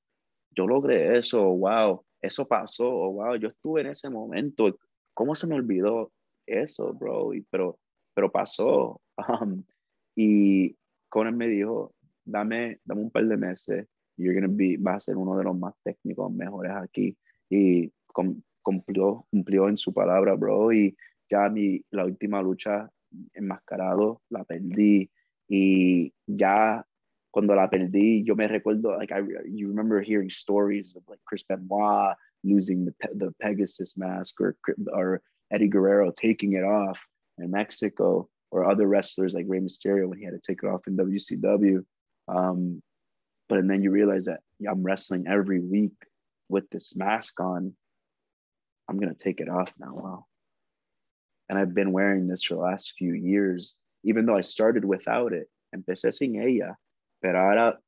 [0.51, 4.80] yo logré eso, wow, eso pasó, wow, yo estuve en ese momento,
[5.14, 6.12] ¿cómo se me olvidó
[6.48, 7.34] eso, bro?
[7.34, 7.78] Y, pero,
[8.16, 9.02] pero pasó.
[9.16, 9.64] Um,
[10.16, 10.76] y
[11.10, 11.94] Conan me dijo,
[12.24, 15.58] dame, dame un par de meses, you're gonna be, vas a ser uno de los
[15.58, 17.18] más técnicos, mejores aquí.
[17.50, 17.92] Y
[18.64, 20.72] cumplió, cumplió en su palabra, bro.
[20.72, 20.96] Y
[21.30, 22.90] ya mi, la última lucha
[23.34, 25.12] enmascarado, la perdí.
[25.48, 26.86] Y ya
[27.34, 31.44] cuando la perdí, yo me recuerdo, like, I, you remember hearing stories of like Chris
[31.44, 34.56] Benoit losing the, the Pegasus mask or,
[34.94, 35.22] or
[35.52, 37.00] Eddie Guerrero taking it off
[37.40, 40.86] in Mexico or other wrestlers like Rey Mysterio when he had to take it off
[40.86, 41.84] in WCW.
[42.28, 42.84] Um,
[43.50, 45.94] but and then you realize that I'm wrestling every week
[46.50, 47.74] with this mask on.
[48.88, 49.94] I'm gonna take it off now.
[49.96, 50.26] Wow.
[51.50, 55.34] And I've been wearing this for the last few years, even though I started without
[55.34, 55.50] it.
[55.76, 56.78] Empecé sin ella,
[57.24, 57.80] pero ahora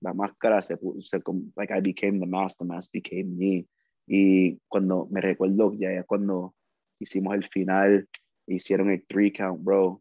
[0.00, 1.20] la máscara se, se
[1.56, 3.66] like I became the mask, the mask became me.
[4.06, 6.54] Y cuando me recuerdo ya, cuando
[6.98, 8.08] hicimos el final,
[8.46, 10.00] hicieron el three count, bro.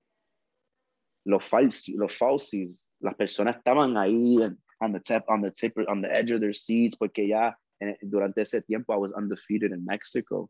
[1.25, 4.37] Los falsis, los falsis, las personas estaban ahí
[4.79, 7.57] on the tip, on the tip, on the edge of their seats, porque ya
[8.01, 10.49] durante ese tiempo I was undefeated in Mexico.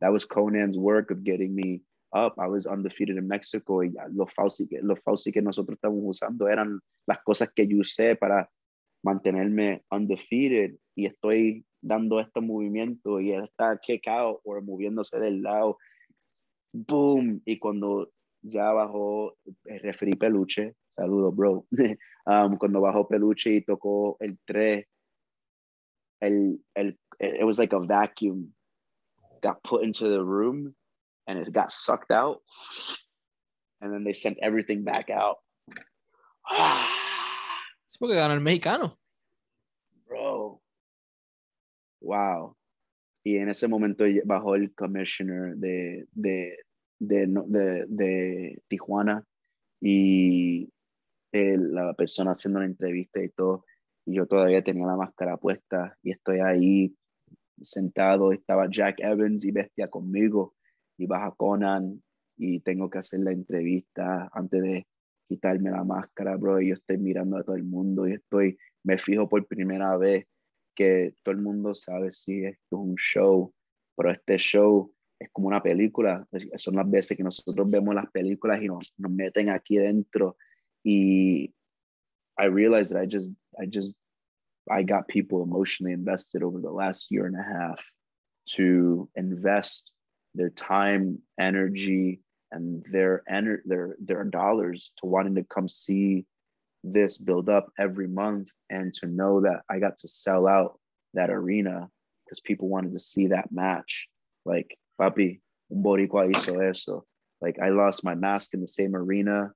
[0.00, 2.34] That was Conan's work of getting me up.
[2.38, 6.80] I was undefeated in Mexico y los falsi, los falsi que nosotros estamos usando eran
[7.06, 8.48] las cosas que yo usé para
[9.02, 15.42] mantenerme undefeated y estoy dando este movimiento y él está kick out o moviéndose del
[15.42, 15.78] lado.
[16.72, 17.40] Boom.
[17.44, 18.10] Y cuando
[18.42, 21.66] ya bajó el referí Peluche, saludo, bro.
[22.26, 24.84] um, cuando bajó Peluche y tocó el 3,
[26.20, 28.52] el, el, it was like a vacuum
[29.40, 30.74] got put into the room
[31.28, 32.40] and it got sucked out.
[33.80, 35.36] And then they sent everything back out.
[37.86, 38.98] es porque ganó el mexicano.
[40.08, 40.60] Bro.
[42.00, 42.56] Wow.
[43.24, 46.56] Y en ese momento bajó el commissioner de, de,
[46.98, 49.22] de, de, de Tijuana
[49.80, 50.68] y
[51.32, 53.64] la persona haciendo la entrevista y todo.
[54.06, 56.96] Y yo todavía tenía la máscara puesta y estoy ahí
[57.60, 58.32] sentado.
[58.32, 60.54] Estaba Jack Evans y Bestia conmigo
[60.98, 62.02] y baja Conan
[62.36, 64.86] y tengo que hacer la entrevista antes de
[65.26, 66.60] quitarme la máscara, bro.
[66.60, 70.26] Yo estoy mirando a todo el mundo y estoy, me fijo por primera vez
[70.74, 73.52] que todo el mundo sabe si es un show,
[73.96, 76.26] pero este show es como una película.
[76.56, 80.36] Son las veces que nosotros vemos las películas y nos, nos meten aquí dentro.
[80.84, 81.52] Y
[82.38, 83.98] I realized that I just, I just,
[84.70, 87.80] I got people emotionally invested over the last year and a half
[88.56, 89.92] to invest
[90.34, 92.20] their time, energy,
[92.50, 96.24] and their ener- their their dollars to wanting to come see
[96.84, 100.78] this build up every month and to know that I got to sell out
[101.14, 101.88] that arena
[102.24, 104.06] because people wanted to see that match.
[104.44, 107.04] Like, papi, un boricua hizo eso.
[107.40, 109.52] Like, I lost my mask in the same arena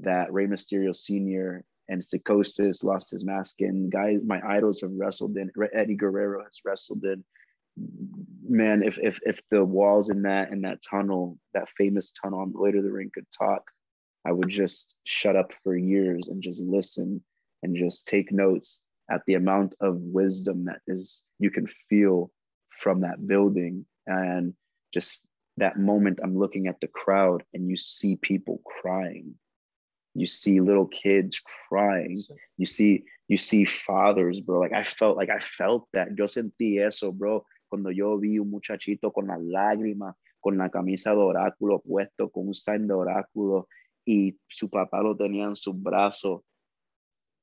[0.00, 1.64] that Rey Mysterio Sr.
[1.88, 3.90] and Psychosis lost his mask in.
[3.90, 5.50] Guys, my idols have wrestled in.
[5.72, 7.24] Eddie Guerrero has wrestled in.
[8.48, 12.52] Man, if if if the walls in that in that tunnel, that famous tunnel on
[12.52, 13.70] to the ring could talk,
[14.24, 17.22] I would just shut up for years and just listen
[17.62, 22.30] and just take notes at the amount of wisdom that is you can feel
[22.70, 23.86] from that building.
[24.06, 24.54] And
[24.92, 25.26] just
[25.58, 29.34] that moment i'm looking at the crowd and you see people crying.
[30.14, 32.16] You see little kids crying.
[32.56, 34.60] You see you see fathers bro.
[34.60, 36.16] Like i felt like i felt that.
[36.16, 41.10] Yo sentí eso bro cuando yo vi un muchachito con las lágrimas con la camisa
[41.10, 43.68] de oráculo puesto con un sign de oráculo
[44.06, 46.42] y su papá lo tenía en sus brazos,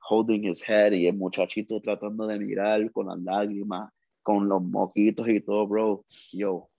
[0.09, 5.27] holding his head, y el muchachito tratando de mirar con las lágrimas, con los moquitos
[5.27, 6.05] y todo, bro.
[6.31, 6.69] Yo,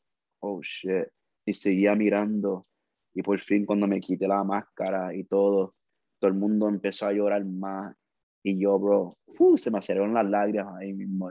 [0.41, 1.09] oh shit.
[1.45, 2.63] Y seguía mirando.
[3.13, 5.75] Y por fin, cuando me quité la máscara y todo,
[6.19, 7.95] todo el mundo empezó a llorar más.
[8.43, 11.31] Y yo, bro, uh, se me aceleraron las lágrimas ahí mismo.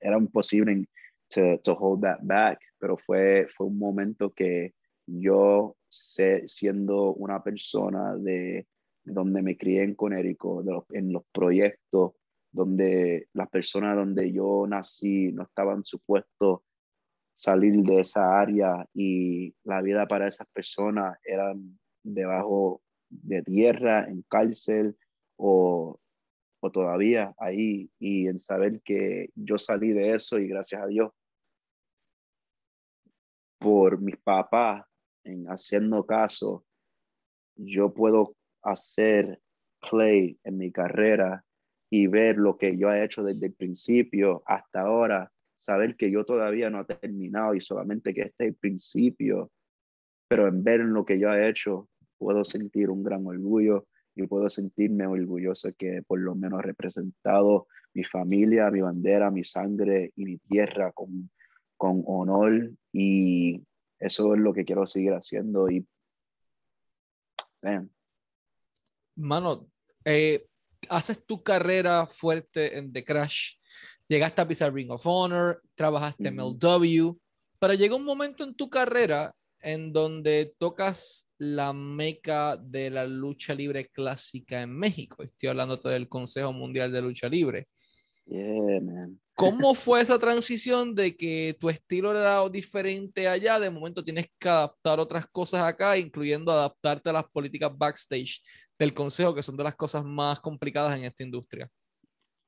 [0.00, 0.86] Era imposible
[1.28, 4.74] to, to hold that back, pero fue, fue un momento que
[5.06, 8.66] yo siendo una persona de
[9.04, 12.12] donde me crié en Conérico, en los proyectos,
[12.50, 16.60] donde las personas donde yo nací no estaban supuestos
[17.36, 24.22] salir de esa área y la vida para esas personas eran debajo de tierra, en
[24.22, 24.96] cárcel
[25.36, 26.00] o,
[26.70, 31.12] todavía ahí y en saber que yo salí de eso y gracias a Dios
[33.58, 34.84] por mis papás
[35.24, 36.64] en haciendo caso,
[37.56, 39.40] yo puedo hacer
[39.90, 41.44] play en mi carrera
[41.90, 46.24] y ver lo que yo he hecho desde el principio hasta ahora, saber que yo
[46.24, 49.50] todavía no he terminado y solamente que este es el principio,
[50.28, 51.88] pero en ver lo que yo he hecho,
[52.18, 53.86] puedo sentir un gran orgullo
[54.16, 59.44] y puedo sentirme orgulloso que por lo menos he representado mi familia, mi bandera, mi
[59.44, 61.30] sangre y mi tierra con,
[61.76, 62.70] con honor.
[62.92, 63.62] Y
[63.98, 65.86] eso es lo que quiero seguir haciendo y
[69.16, 69.68] Mano,
[70.04, 70.46] eh,
[70.88, 73.54] haces tu carrera fuerte en The Crash,
[74.08, 77.18] llegaste a pisar Ring of Honor, trabajaste en MLW,
[77.58, 79.34] pero llega un momento en tu carrera
[79.66, 85.24] en donde tocas la meca de la lucha libre clásica en México.
[85.24, 87.66] Estoy hablando del Consejo Mundial de Lucha Libre.
[88.26, 89.20] Yeah, man.
[89.34, 93.58] ¿Cómo fue esa transición de que tu estilo era diferente allá?
[93.58, 98.40] De momento tienes que adaptar otras cosas acá, incluyendo adaptarte a las políticas backstage
[98.78, 101.68] del consejo, que son de las cosas más complicadas en esta industria.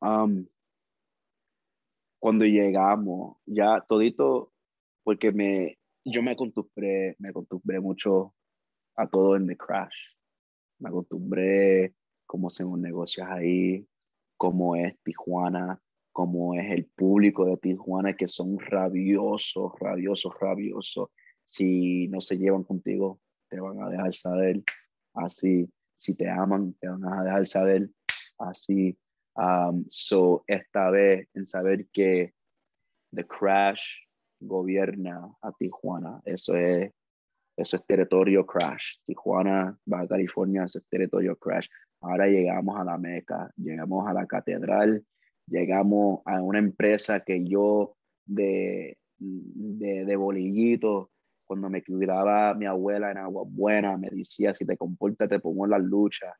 [0.01, 0.47] Um,
[2.21, 4.53] cuando llegamos, ya todito,
[5.03, 5.79] porque me,
[6.11, 8.34] yo me acostumbré, me acostumbré mucho
[8.96, 9.94] a todo en The Crash.
[10.80, 11.94] Me acostumbré
[12.26, 13.86] cómo se un negocios ahí,
[14.36, 15.80] cómo es Tijuana,
[16.12, 21.11] cómo es el público de Tijuana, que son rabiosos, rabiosos, rabiosos.
[21.44, 24.62] Si no se llevan contigo, te van a dejar saber
[25.14, 25.68] así.
[25.98, 27.90] Si te aman, te van a dejar saber
[28.38, 28.96] así.
[29.34, 32.34] Um, so, esta vez en saber que
[33.14, 34.07] The Crash
[34.41, 36.93] gobierna a Tijuana, eso es,
[37.57, 38.99] eso es territorio Crash.
[39.05, 41.66] Tijuana, Baja California, eso es territorio Crash.
[42.01, 45.05] Ahora llegamos a la Meca, llegamos a la catedral,
[45.47, 51.11] llegamos a una empresa que yo de, de, de bolillito,
[51.49, 55.64] cuando me cuidaba mi abuela en Agua Buena, me decía, si te comportas, te pongo
[55.64, 56.34] en las luchas.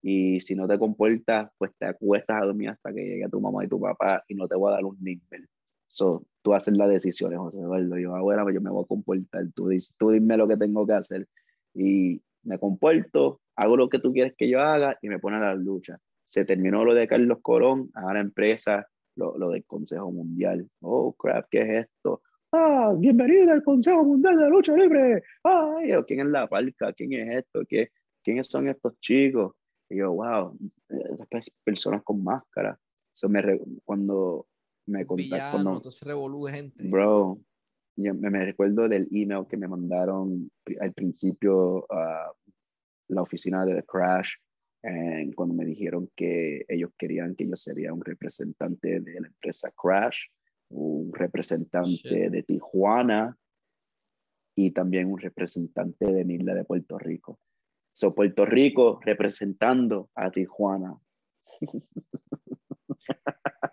[0.00, 3.64] Y si no te comportas, pues te acuestas a dormir hasta que llegue tu mamá
[3.64, 5.48] y tu papá y no te voy a dar un nivel.
[5.92, 7.98] So, tú haces las decisiones, José Eduardo.
[7.98, 9.44] Yo, abuela, pues yo me voy a comportar.
[9.54, 9.68] Tú,
[9.98, 11.28] tú dime lo que tengo que hacer.
[11.74, 15.40] Y me comporto, hago lo que tú quieres que yo haga y me pone a
[15.40, 15.98] la lucha.
[16.24, 20.66] Se terminó lo de Carlos Colón, ahora empresa lo, lo del Consejo Mundial.
[20.80, 22.22] Oh, crap, ¿qué es esto?
[22.52, 25.22] Ah, bienvenida al Consejo Mundial de la Lucha Libre.
[25.44, 26.94] Ay, ¿quién es la parca?
[26.94, 27.64] ¿Quién es esto?
[27.68, 27.90] ¿Qué,
[28.24, 29.52] ¿Quiénes son estos chicos?
[29.90, 30.56] Y yo, wow,
[31.20, 32.78] estas personas con máscara.
[33.14, 34.46] Eso me, cuando
[34.86, 36.88] me contaste, cuando, gente.
[36.88, 37.40] Bro,
[37.96, 42.32] yo me, recuerdo del email que me mandaron al principio a
[43.08, 44.32] la oficina de The Crash,
[45.34, 50.24] cuando me dijeron que ellos querían que yo sería un representante de la empresa Crash,
[50.70, 53.36] un representante de Tijuana
[54.56, 57.38] y también un representante de Isla de Puerto Rico.
[57.94, 60.98] So, Puerto Rico representando a Tijuana.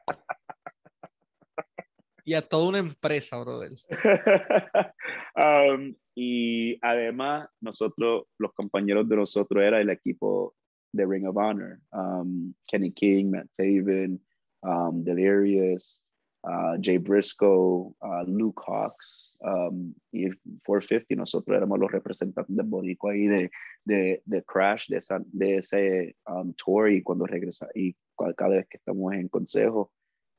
[2.29, 3.71] y a toda una empresa, brother.
[5.35, 10.53] um, y además, nosotros, los compañeros de nosotros, era el equipo
[10.93, 11.79] de Ring of Honor.
[11.91, 14.19] Um, Kenny King, Matt Taven,
[14.61, 16.05] um, Delirious,
[16.43, 20.29] uh, Jay Briscoe, uh, Luke Hawks um, y
[20.63, 21.15] 450.
[21.15, 23.49] Nosotros éramos los representantes de Borico ahí de,
[23.85, 27.95] de, de Crash, de, esa, de ese um, tour y cuando regresa y
[28.37, 29.91] cada vez que estamos en consejo.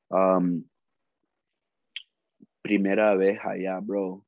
[0.08, 0.62] Um,
[2.62, 4.24] primera vez allá, bro,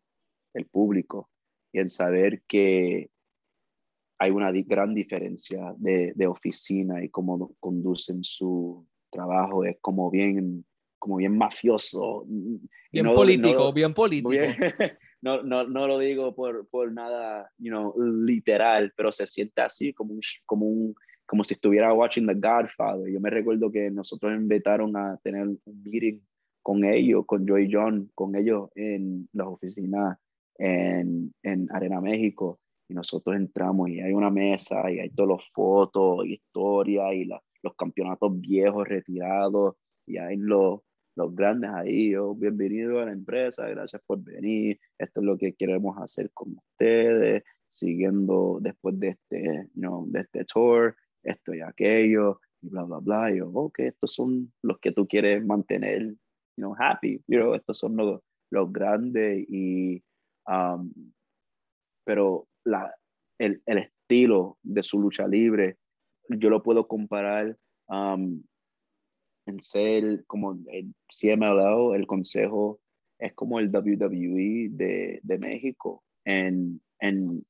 [0.54, 1.30] el público,
[1.72, 3.10] y el saber que
[4.18, 10.64] hay una gran diferencia de, de, oficina y cómo conducen su trabajo, es como bien,
[10.98, 12.24] como bien mafioso.
[12.92, 14.30] Bien político, bien político.
[15.22, 19.92] no, no, no lo digo por, por nada, you know, literal, pero se siente así,
[19.92, 20.94] como un, como un,
[21.26, 23.10] como si estuviera watching The Godfather.
[23.10, 26.20] Yo me recuerdo que nosotros invitaron a tener un meeting
[26.62, 30.18] con ellos, con Joy John, con ellos en las oficinas
[30.58, 32.60] en, en Arena México.
[32.88, 37.74] Y nosotros entramos y hay una mesa y hay todas las fotos, historia y los
[37.76, 39.76] campeonatos viejos retirados
[40.06, 40.80] y hay los,
[41.16, 42.10] los grandes ahí.
[42.10, 44.78] Yo, bienvenido a la empresa, gracias por venir.
[44.98, 50.44] Esto es lo que queremos hacer con ustedes, siguiendo después de este, you de este
[50.44, 53.32] tour, esto y aquello, y bla, bla, bla.
[53.32, 56.14] Y yo, ok, estos son los que tú quieres mantener
[56.56, 58.20] you know, happy, you know, estos son los,
[58.50, 60.02] los grandes y,
[60.46, 60.92] um,
[62.04, 62.94] pero la,
[63.38, 65.78] el, el, estilo de su lucha libre,
[66.28, 67.56] yo lo puedo comparar
[67.88, 68.42] um,
[69.60, 72.80] ser como el CMLL, el consejo,
[73.18, 77.44] es como el WWE de, de México en, en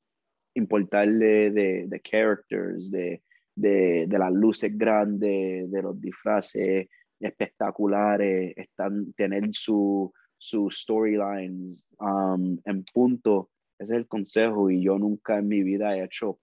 [0.55, 3.23] importarle de, de characters, de,
[3.55, 6.89] de, de, las luces grandes, de los disfraces
[7.23, 13.51] espectaculares, están, tener su, sus storylines um, en punto.
[13.79, 16.39] Ese es el consejo y yo nunca en mi vida he hecho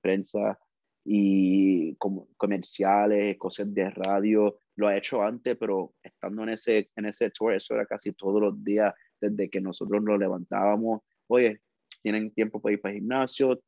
[0.00, 0.58] prensa
[1.04, 4.56] y como comerciales, cosas de radio.
[4.76, 8.40] Lo he hecho antes, pero estando en ese, en ese tour, eso era casi todos
[8.40, 11.02] los días desde que nosotros nos levantábamos.
[11.26, 11.60] Oye,
[12.02, 13.60] tienen tiempo para ir para el gimnasio,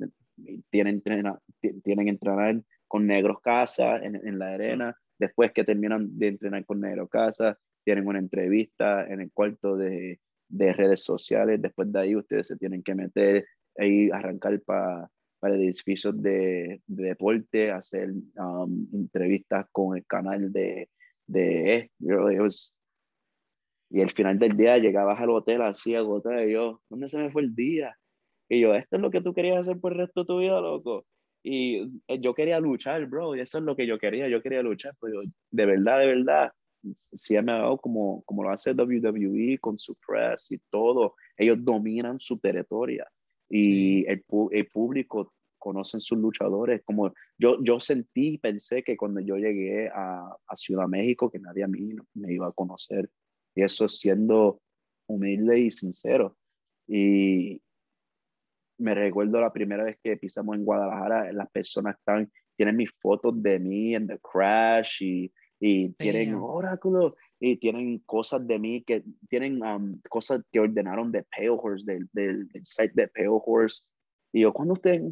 [0.70, 4.96] tienen, tienen entrenar con Negros Casa en, en la arena.
[5.18, 10.20] Después que terminan de entrenar con Negros Casa, tienen una entrevista en el cuarto de,
[10.48, 11.62] de redes sociales.
[11.62, 13.46] Después de ahí, ustedes se tienen que meter
[13.78, 20.88] y arrancar para para edificios de, de deporte, hacer um, entrevistas con el canal de,
[21.26, 21.90] de
[23.88, 27.30] y al final del día llegabas al hotel así agotado y yo, ¿dónde se me
[27.30, 27.96] fue el día?
[28.48, 30.60] Y yo, ¿esto es lo que tú querías hacer por el resto de tu vida,
[30.60, 31.06] loco?
[31.48, 34.62] Y eh, yo quería luchar, bro, y eso es lo que yo quería, yo quería
[34.62, 35.20] luchar, pero
[35.52, 36.52] de verdad, de verdad,
[37.12, 41.58] si me ha dado como, como lo hace WWE con su press y todo, ellos
[41.60, 43.04] dominan su territorio
[43.48, 46.82] y el, el, público conocen sus luchadores.
[46.84, 51.38] Como yo, yo sentí y pensé que cuando yo llegué a, a Ciudad México, que
[51.38, 53.08] nadie a mí me iba a conocer.
[53.54, 54.60] Y eso siendo
[55.06, 56.36] humilde y sincero.
[56.88, 57.62] Y
[58.78, 63.42] me recuerdo la primera vez que pisamos en Guadalajara, las personas están, tienen mis fotos
[63.42, 69.04] de mí en The Crash y, y tienen oráculos y tienen cosas de mí que
[69.28, 73.82] tienen um, cosas que ordenaron de Pale Horse, del, del, site de Pale Horse.
[74.32, 75.02] Y yo, ¿cuándo ustedes?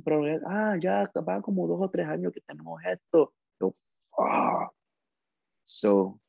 [0.47, 3.33] Ah, ya van como dos o tres años que tenemos esto.
[3.61, 3.75] Yo,
[4.19, 4.71] ah.
[5.65, 6.21] So,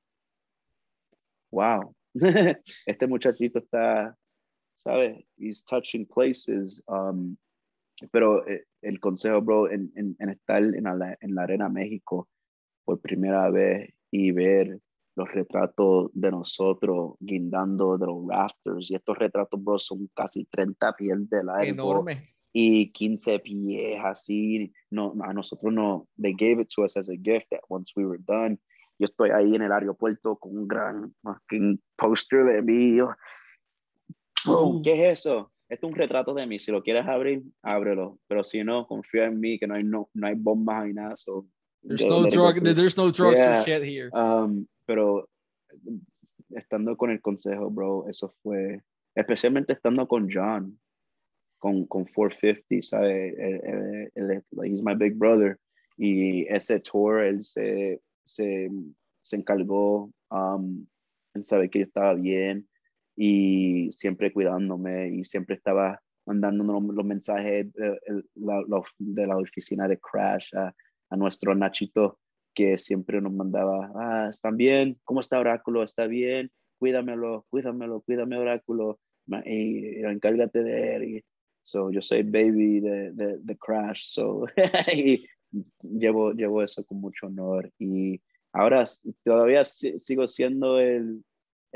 [1.51, 1.93] wow.
[2.85, 4.17] este muchachito está,
[4.75, 5.23] ¿sabes?
[5.37, 6.83] He's touching places.
[6.87, 7.37] Um,
[8.11, 12.27] pero eh, el consejo, bro, en, en, en estar en la, en la Arena México
[12.83, 14.79] por primera vez y ver
[15.15, 18.91] los retratos de nosotros guindando de los rafters.
[18.91, 21.63] Y estos retratos, bro, son casi 30 pies de largo.
[21.63, 22.29] Enorme.
[22.51, 24.71] Y 15 pies así.
[24.89, 28.05] No, a nosotros no, they gave it to us as a gift that once we
[28.05, 28.59] were done.
[28.97, 31.13] Yo estoy ahí en el aeropuerto con un gran
[31.97, 32.97] poster de mí.
[34.83, 35.51] ¿Qué es eso?
[35.67, 36.59] Esto es un retrato de mí.
[36.59, 38.19] Si lo quieres abrir, ábrelo.
[38.27, 41.15] Pero si no, confía en mí que no hay, no, no hay bombas ni nada.
[41.15, 41.47] So,
[41.83, 43.59] there's, no drug, there's no drugs yeah.
[43.59, 44.09] or shit here.
[44.13, 45.27] Um, pero
[46.51, 48.81] estando con el consejo, bro, eso fue,
[49.15, 50.79] especialmente estando con John,
[51.57, 53.33] con, con 450, ¿sabes?
[53.37, 55.57] Él, él, he's my big brother.
[55.97, 58.69] Y ese tour, él se, se,
[59.23, 60.85] se encargó, um,
[61.33, 62.67] él sabe que yo estaba bien
[63.15, 67.99] y siempre cuidándome y siempre estaba mandándonos los, mensajes de,
[68.35, 68.63] la,
[68.97, 70.73] de, la, oficina de Crash a,
[71.09, 72.19] a nuestro Nachito
[72.55, 74.97] que siempre nos mandaba, ah, ¿están bien?
[75.03, 75.83] ¿Cómo está Oráculo?
[75.83, 76.49] ¿Está bien?
[76.79, 78.99] Cuídamelo, cuídamelo, cuídame Oráculo,
[79.45, 81.03] y, encárgate de él.
[81.03, 81.25] Y,
[81.61, 84.45] so, yo soy baby de, de, de Crash, so,
[84.93, 85.25] y
[85.81, 87.69] llevo, llevo eso con mucho honor.
[87.77, 88.21] Y
[88.53, 88.85] ahora
[89.23, 91.23] todavía sigo siendo el,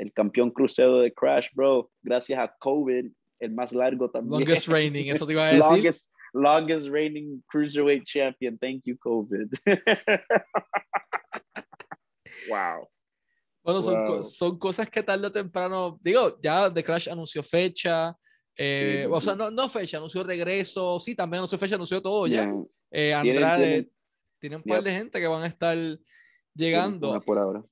[0.00, 4.40] el campeón crucero de Crash, bro, gracias a COVID, el más largo también.
[4.40, 5.60] Longest reigning, eso te iba a decir.
[5.60, 8.56] Longest, longest reigning cruiserweight champion.
[8.58, 9.50] Thank you, COVID.
[12.48, 12.88] wow.
[13.62, 14.22] Bueno, son, wow.
[14.22, 18.16] son, cosas que tarde o temprano, digo, ya The Crash anunció fecha,
[18.56, 19.10] eh, sí.
[19.12, 22.44] o sea, no, no, fecha, anunció regreso, sí, también anunció fecha, anunció todo ya.
[22.44, 22.54] Yeah.
[22.90, 23.90] Eh, Andrade,
[24.38, 25.76] tienen un par de gente que van a estar
[26.54, 27.20] llegando.
[27.20, 27.62] Por ahora.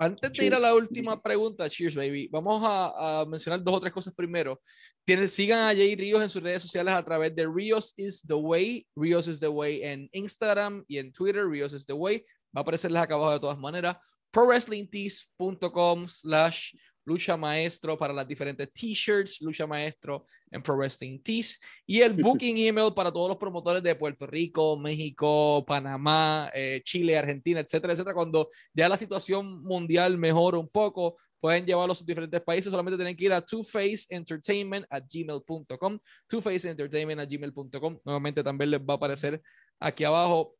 [0.00, 3.80] Antes de ir a la última pregunta, cheers, baby, vamos a, a, mencionar dos o
[3.80, 4.60] tres cosas primero.
[5.04, 8.34] Tienen, sigan a Jay Ríos en sus redes sociales a través de Rios is the
[8.34, 12.24] way, Rios is the way en Instagram y en Twitter, Rios is the way.
[12.56, 13.96] Va a aparecerles acá abajo de todas maneras.
[14.30, 16.74] ProWrestlingTees.com slash
[17.08, 22.58] Lucha Maestro para las diferentes t-shirts, Lucha Maestro en Pro Wrestling Tees y el booking
[22.58, 28.14] email para todos los promotores de Puerto Rico, México, Panamá, eh, Chile, Argentina, etcétera, etcétera.
[28.14, 32.70] Cuando ya la situación mundial mejora un poco, pueden llevarlo a sus diferentes países.
[32.70, 35.98] Solamente tienen que ir a twofaceentertainment at gmail.com,
[36.28, 37.98] twofaceentertainment at gmail.com.
[38.04, 39.40] Nuevamente también les va a aparecer
[39.80, 40.54] aquí abajo.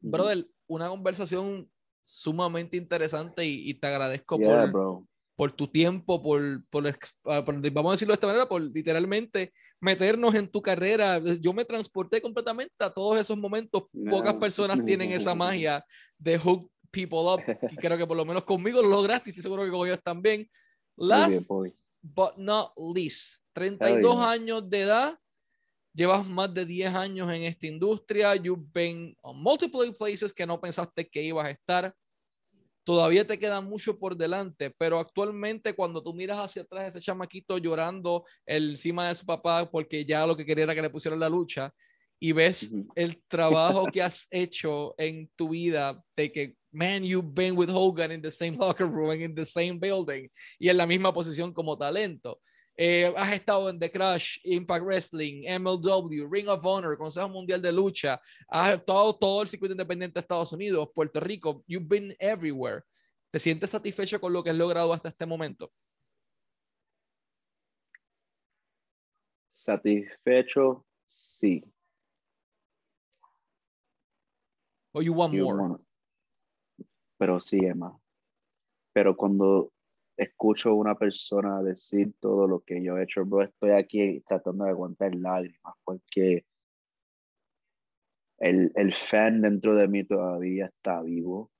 [0.00, 1.68] Brother, una conversación
[2.02, 5.09] sumamente interesante y, y te agradezco yeah, por, bro
[5.40, 6.86] por tu tiempo, por, por,
[7.24, 11.18] ah, por, vamos a decirlo de esta manera, por literalmente meternos en tu carrera.
[11.40, 13.84] Yo me transporté completamente a todos esos momentos.
[14.10, 15.82] Pocas personas tienen esa magia
[16.18, 17.40] de Hook people up.
[17.72, 20.02] Y creo que por lo menos conmigo lo lograste y estoy seguro que con ellos
[20.04, 20.46] también.
[20.94, 21.50] Last
[22.02, 25.18] but not least, 32 años de edad.
[25.94, 28.36] Llevas más de 10 años en esta industria.
[28.36, 31.94] You've been on multiple places que no pensaste que ibas a estar.
[32.90, 37.56] Todavía te queda mucho por delante, pero actualmente cuando tú miras hacia atrás ese chamaquito
[37.56, 41.28] llorando encima de su papá porque ya lo que quería era que le pusieran la
[41.28, 41.72] lucha
[42.18, 47.56] y ves el trabajo que has hecho en tu vida de que man, you've been
[47.56, 50.84] with Hogan in the same locker room and in the same building y en la
[50.84, 52.40] misma posición como talento.
[52.82, 57.70] Eh, has estado en The Crash, Impact Wrestling, MLW, Ring of Honor, Consejo Mundial de
[57.70, 62.80] Lucha, has estado todo el circuito independiente de Estados Unidos, Puerto Rico, you've been everywhere.
[63.30, 65.70] ¿Te sientes satisfecho con lo que has logrado hasta este momento?
[69.52, 71.62] Satisfecho, sí.
[74.94, 75.76] O you want more.
[77.18, 77.94] Pero sí, Emma.
[78.94, 79.70] Pero cuando
[80.20, 84.64] escucho a una persona decir todo lo que yo he hecho, bro, estoy aquí tratando
[84.64, 86.44] de aguantar lágrimas porque
[88.38, 91.50] el, el fan dentro de mí todavía está vivo.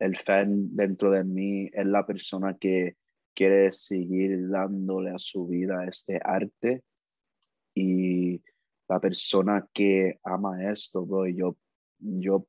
[0.00, 2.96] El fan dentro de mí es la persona que
[3.34, 6.82] quiere seguir dándole a su vida este arte
[7.74, 8.42] y
[8.88, 11.56] la persona que ama esto, bro, yo,
[11.98, 12.44] yo,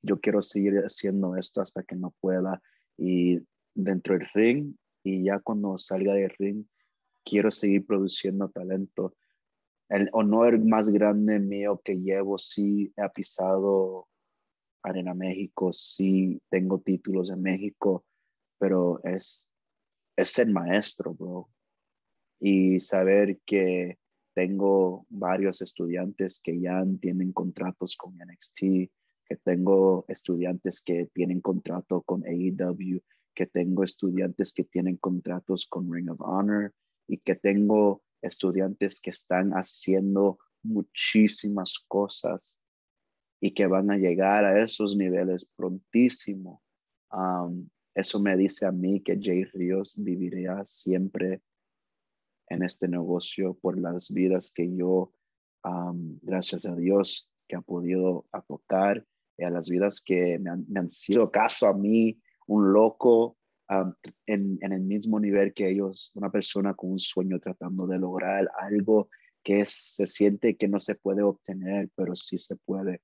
[0.00, 2.62] yo quiero seguir haciendo esto hasta que no pueda
[2.96, 3.40] y
[3.74, 6.64] dentro del ring y ya cuando salga del ring
[7.24, 9.14] quiero seguir produciendo talento.
[9.88, 14.08] El honor más grande mío que llevo, sí he pisado
[14.82, 18.04] Arena México, sí tengo títulos en México,
[18.58, 19.52] pero es,
[20.16, 21.48] es ser maestro, bro.
[22.40, 23.98] Y saber que
[24.34, 32.02] tengo varios estudiantes que ya tienen contratos con NXT, que tengo estudiantes que tienen contrato
[32.02, 33.00] con AEW,
[33.34, 36.72] que tengo estudiantes que tienen contratos con Ring of Honor
[37.08, 42.60] y que tengo estudiantes que están haciendo muchísimas cosas
[43.40, 46.62] y que van a llegar a esos niveles prontísimo.
[47.94, 51.42] eso me dice a mí que Jay Ríos viviría siempre
[52.48, 55.12] en este negocio por las vidas que yo,
[56.22, 59.04] gracias a Dios, que ha podido tocar
[59.36, 63.36] y a las vidas que han, me han sido caso a mí un loco
[64.26, 68.50] en, en, el mismo nivel que ellos, una persona con un sueño tratando de lograr
[68.60, 69.08] algo
[69.42, 73.02] que se siente que no se puede obtener, pero sí se puede.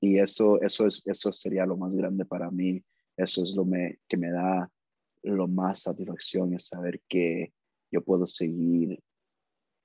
[0.00, 2.82] y eso, eso, es, eso sería lo más grande para mí.
[3.16, 4.70] Eso es lo me, que me da
[5.22, 7.52] lo más satisfacción, es saber que
[7.90, 8.98] yo puedo seguir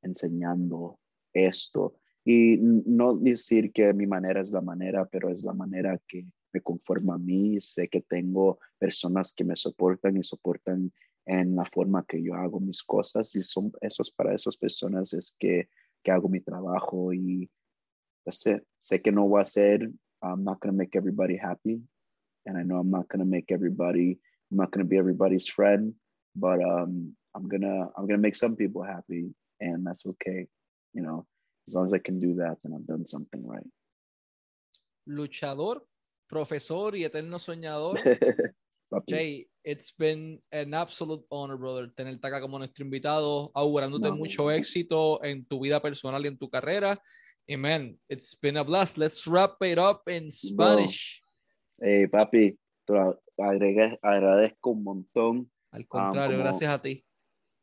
[0.02, 1.00] enseñando
[1.34, 1.96] esto.
[2.26, 6.62] Y no decir que mi manera es la manera, pero es la manera que me
[6.62, 10.92] conforma a mí, sé que tengo personas que me soportan y soportan
[11.26, 15.36] en la forma que yo hago mis cosas y son esos para esas personas es
[15.38, 15.70] que,
[16.04, 17.50] que hago mi trabajo y
[18.28, 19.92] sé, sé que no voy a ser,
[20.22, 21.82] I'm not going to make everybody happy
[22.46, 24.20] and I know I'm not going to make everybody,
[24.52, 25.94] I'm not going to be everybody's friend,
[26.36, 30.48] but um, I'm going I'm going to make some people happy and that's okay,
[30.94, 31.26] you know,
[31.68, 33.68] as long as I can do that, then I've done something right.
[35.10, 35.82] Luchador
[36.28, 38.00] profesor y eterno soñador.
[39.08, 45.24] Jay, it's been an absolute honor, brother, tenerte acá como nuestro invitado, augurándote mucho éxito
[45.24, 47.02] en tu vida personal y en tu carrera.
[47.46, 48.98] Y man, it's been a blast.
[48.98, 51.22] Let's wrap it up in Spanish.
[51.80, 55.52] Hey, papi, te agradezco un montón.
[55.72, 57.06] Al contrario, um, gracias a ti.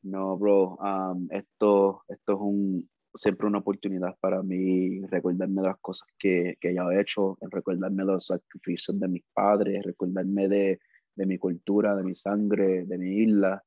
[0.03, 6.09] No, bro, um, esto, esto es un, siempre una oportunidad para mí recordarme las cosas
[6.19, 10.81] que, que ya he hecho, recordarme los sacrificios de mis padres, recordarme de,
[11.15, 13.63] de mi cultura, de mi sangre, de mi isla.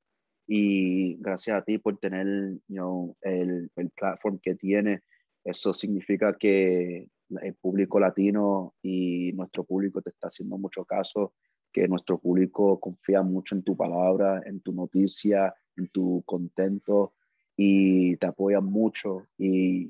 [0.48, 5.02] Y gracias a ti por tener you el, el platform que tiene.
[5.44, 7.08] Eso significa que
[7.42, 11.34] el público latino y nuestro público te está haciendo mucho caso,
[11.72, 17.14] que nuestro público confía mucho en tu palabra, en tu noticia, en tu contento
[17.58, 19.28] y te apoyan mucho.
[19.38, 19.90] Y,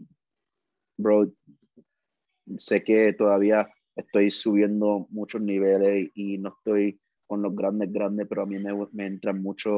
[0.97, 1.31] bro,
[2.57, 8.43] sé que todavía estoy subiendo muchos niveles y no estoy con los grandes, grandes, pero
[8.43, 9.73] a mí me, me entran muchas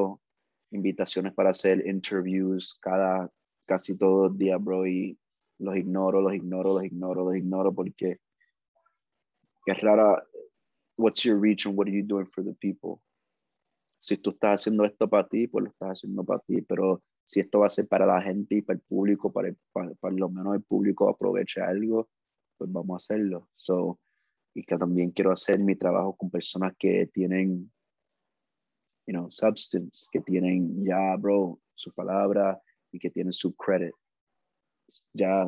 [0.71, 3.29] invitaciones para hacer interviews cada,
[3.65, 5.17] casi todos los días, bro, y
[5.57, 8.19] los ignoro, los ignoro, los ignoro, los ignoro porque
[9.65, 10.23] es rara.
[10.95, 13.01] What's your reach and what are you doing for the people?
[13.99, 17.41] Si tú estás haciendo esto para ti, pues lo estás haciendo para ti, pero si
[17.41, 20.55] esto va a ser para la gente y para el público, para, para, lo menos
[20.55, 22.09] el público aproveche algo,
[22.57, 23.49] pues vamos a hacerlo.
[23.55, 23.99] So,
[24.55, 27.71] y que también quiero hacer mi trabajo con personas que tienen,
[29.05, 32.59] you know, substance, que tienen ya, bro, su palabra
[32.91, 33.93] y que tienen su credit.
[35.13, 35.47] Ya,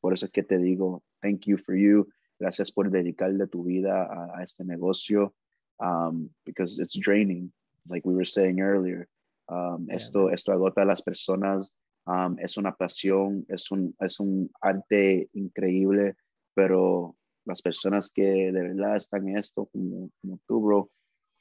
[0.00, 2.08] por eso es que te digo, thank you for you.
[2.40, 5.32] Gracias por dedicarle tu vida a, a este negocio,
[5.78, 7.52] um, because it's draining,
[7.86, 9.06] like we were saying earlier.
[9.50, 11.76] Um, yeah, esto, esto agota a las personas.
[12.06, 16.16] Um, es una pasión, es un, es un arte increíble,
[16.54, 20.90] pero las personas que de verdad están en esto, como, como tú, bro,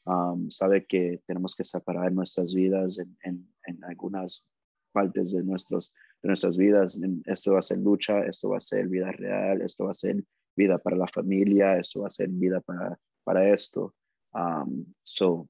[0.06, 4.50] um, sabe que tenemos que separar nuestras vidas en, en, en algunas
[4.92, 7.00] partes de, nuestros, de nuestras vidas.
[7.26, 10.24] Esto va a ser lucha, esto va a ser vida real, esto va a ser
[10.56, 13.94] vida para la familia, esto va a ser vida para, para esto.
[14.34, 15.48] Um, so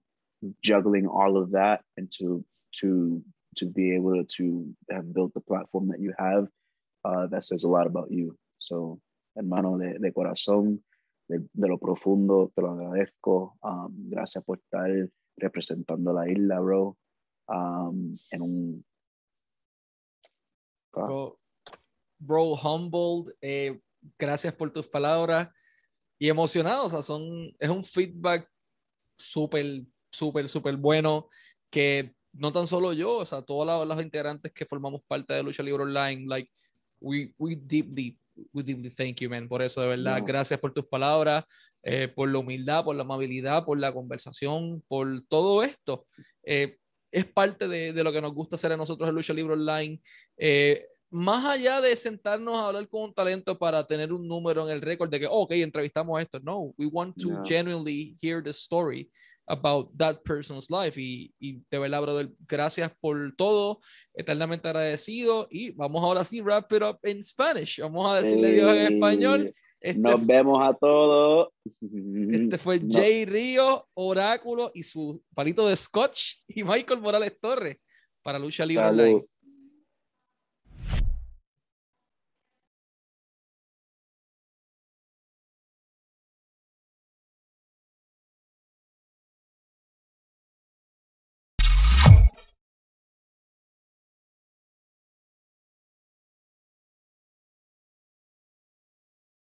[0.61, 2.43] juggling all of that and to,
[2.79, 3.21] to,
[3.57, 6.47] to be able to have built the platform that you have,
[7.05, 8.37] uh, that says a lot about you.
[8.59, 8.99] So
[9.35, 10.83] hermano, de, de corazón,
[11.27, 13.57] de, de, lo profundo, te lo agradezco.
[13.63, 14.89] Um, gracias por estar
[15.37, 16.97] representando la isla, bro.
[17.47, 18.85] Um, en un...
[20.91, 21.39] Bro,
[22.19, 23.33] bro, humbled.
[23.41, 23.79] Eh,
[24.17, 25.49] gracias por tus palabras.
[26.19, 27.23] Y emocionado, o sea, son,
[27.59, 28.49] es un feedback
[29.17, 31.29] súper, súper, súper bueno
[31.69, 35.63] que no tan solo yo, o sea, todos los, integrantes que formamos parte de Lucha
[35.63, 36.51] Libre Online, like,
[36.99, 38.17] we, we deeply
[38.53, 40.19] we deeply thank you, man, por eso, de verdad.
[40.19, 40.25] No.
[40.25, 41.43] Gracias por tus palabras,
[41.83, 46.07] eh, por la humildad, por la amabilidad, por la conversación, por todo esto.
[46.43, 46.77] Eh,
[47.11, 50.01] es parte de, de, lo que nos gusta hacer a nosotros en Lucha Libre Online.
[50.37, 54.75] Eh, más allá de sentarnos a hablar con un talento para tener un número en
[54.75, 56.39] el récord de que, ok, entrevistamos a esto.
[56.39, 57.43] No, we want to no.
[57.43, 59.09] genuinely hear the story
[59.49, 60.99] about that person's life.
[60.99, 63.81] Y, y de verdad, brother, gracias por todo,
[64.13, 65.47] eternamente agradecido.
[65.49, 67.79] Y vamos ahora sí, wrap it up in Spanish.
[67.81, 69.51] Vamos a decirle Dios en español.
[69.81, 71.49] Este Nos vemos a todos.
[72.31, 72.93] Este fue no.
[72.93, 77.77] Jay Río, Oráculo y su palito de Scotch y Michael Morales Torres
[78.21, 79.25] para Lucha Libre Online.